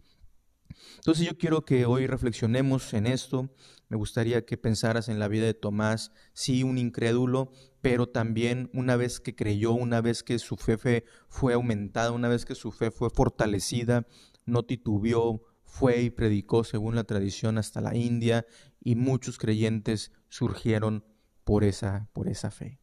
Entonces 0.96 1.26
yo 1.26 1.38
quiero 1.38 1.64
que 1.64 1.86
hoy 1.86 2.06
reflexionemos 2.06 2.92
en 2.92 3.06
esto. 3.06 3.48
Me 3.88 3.96
gustaría 3.96 4.44
que 4.44 4.58
pensaras 4.58 5.08
en 5.08 5.18
la 5.18 5.28
vida 5.28 5.46
de 5.46 5.54
Tomás, 5.54 6.12
sí, 6.34 6.62
un 6.62 6.76
incrédulo, 6.76 7.52
pero 7.80 8.10
también 8.10 8.68
una 8.74 8.96
vez 8.96 9.20
que 9.20 9.34
creyó, 9.34 9.72
una 9.72 10.02
vez 10.02 10.22
que 10.22 10.38
su 10.38 10.58
fe 10.58 11.04
fue 11.30 11.54
aumentada, 11.54 12.12
una 12.12 12.28
vez 12.28 12.44
que 12.44 12.54
su 12.54 12.72
fe 12.72 12.90
fue 12.90 13.08
fortalecida, 13.08 14.06
no 14.44 14.64
titubeó, 14.64 15.40
fue 15.70 16.02
y 16.02 16.10
predicó 16.10 16.64
según 16.64 16.94
la 16.94 17.04
tradición 17.04 17.56
hasta 17.56 17.80
la 17.80 17.96
India 17.96 18.44
y 18.80 18.96
muchos 18.96 19.38
creyentes 19.38 20.12
surgieron 20.28 21.04
por 21.44 21.64
esa, 21.64 22.08
por 22.12 22.28
esa 22.28 22.50
fe. 22.50 22.80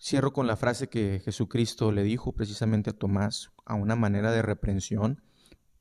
Cierro 0.00 0.32
con 0.32 0.46
la 0.48 0.56
frase 0.56 0.88
que 0.88 1.20
Jesucristo 1.24 1.92
le 1.92 2.02
dijo 2.02 2.32
precisamente 2.32 2.90
a 2.90 2.92
Tomás 2.92 3.52
a 3.64 3.74
una 3.74 3.94
manera 3.94 4.32
de 4.32 4.42
reprensión 4.42 5.22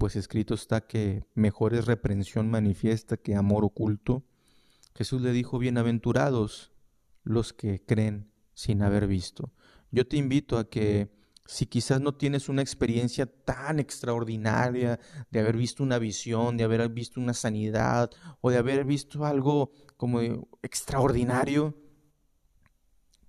pues 0.02 0.16
escrito 0.16 0.56
está 0.56 0.82
que 0.88 1.28
mejor 1.36 1.76
es 1.76 1.86
reprensión 1.86 2.50
manifiesta 2.50 3.18
que 3.18 3.36
amor 3.36 3.64
oculto. 3.64 4.26
Jesús 4.96 5.22
le 5.22 5.32
dijo, 5.32 5.60
bienaventurados 5.60 6.72
los 7.24 7.54
que 7.54 7.86
creen 7.86 8.32
sin 8.56 8.82
haber 8.82 9.06
visto. 9.06 9.54
Yo 9.92 10.08
te 10.08 10.18
invito 10.18 10.58
a 10.58 10.68
que 10.72 11.12
si 11.52 11.66
quizás 11.66 12.00
no 12.00 12.14
tienes 12.14 12.48
una 12.48 12.62
experiencia 12.62 13.26
tan 13.26 13.82
extraordinaria 13.82 15.02
de 15.30 15.40
haber 15.42 15.58
visto 15.58 15.84
una 15.84 16.00
visión, 16.00 16.56
de 16.56 16.64
haber 16.64 16.88
visto 16.88 17.20
una 17.20 17.34
sanidad 17.34 18.10
o 18.40 18.52
de 18.52 18.58
haber 18.58 18.86
visto 18.86 19.26
algo 19.26 19.74
como 19.98 20.22
extraordinario, 20.62 21.76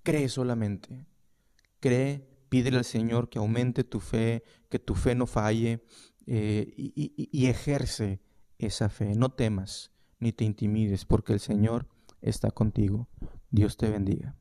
cree 0.04 0.28
solamente. 0.28 1.04
Cree, 1.80 2.24
pídele 2.48 2.78
al 2.78 2.84
Señor 2.84 3.28
que 3.28 3.40
aumente 3.40 3.82
tu 3.82 3.98
fe, 3.98 4.44
que 4.68 4.78
tu 4.78 4.94
fe 4.94 5.16
no 5.16 5.26
falle, 5.26 5.84
eh, 6.24 6.72
y, 6.76 7.46
ejerce 7.48 8.22
esa 8.56 8.88
fe. 8.88 9.16
No 9.16 9.32
temas 9.32 9.90
ni 10.20 10.32
te 10.32 10.44
intimides 10.44 11.04
porque 11.04 11.32
el 11.32 11.40
Señor 11.40 11.88
está 12.20 12.52
contigo. 12.52 13.08
Dios 13.50 13.76
te 13.76 13.90
bendiga. 13.90 14.36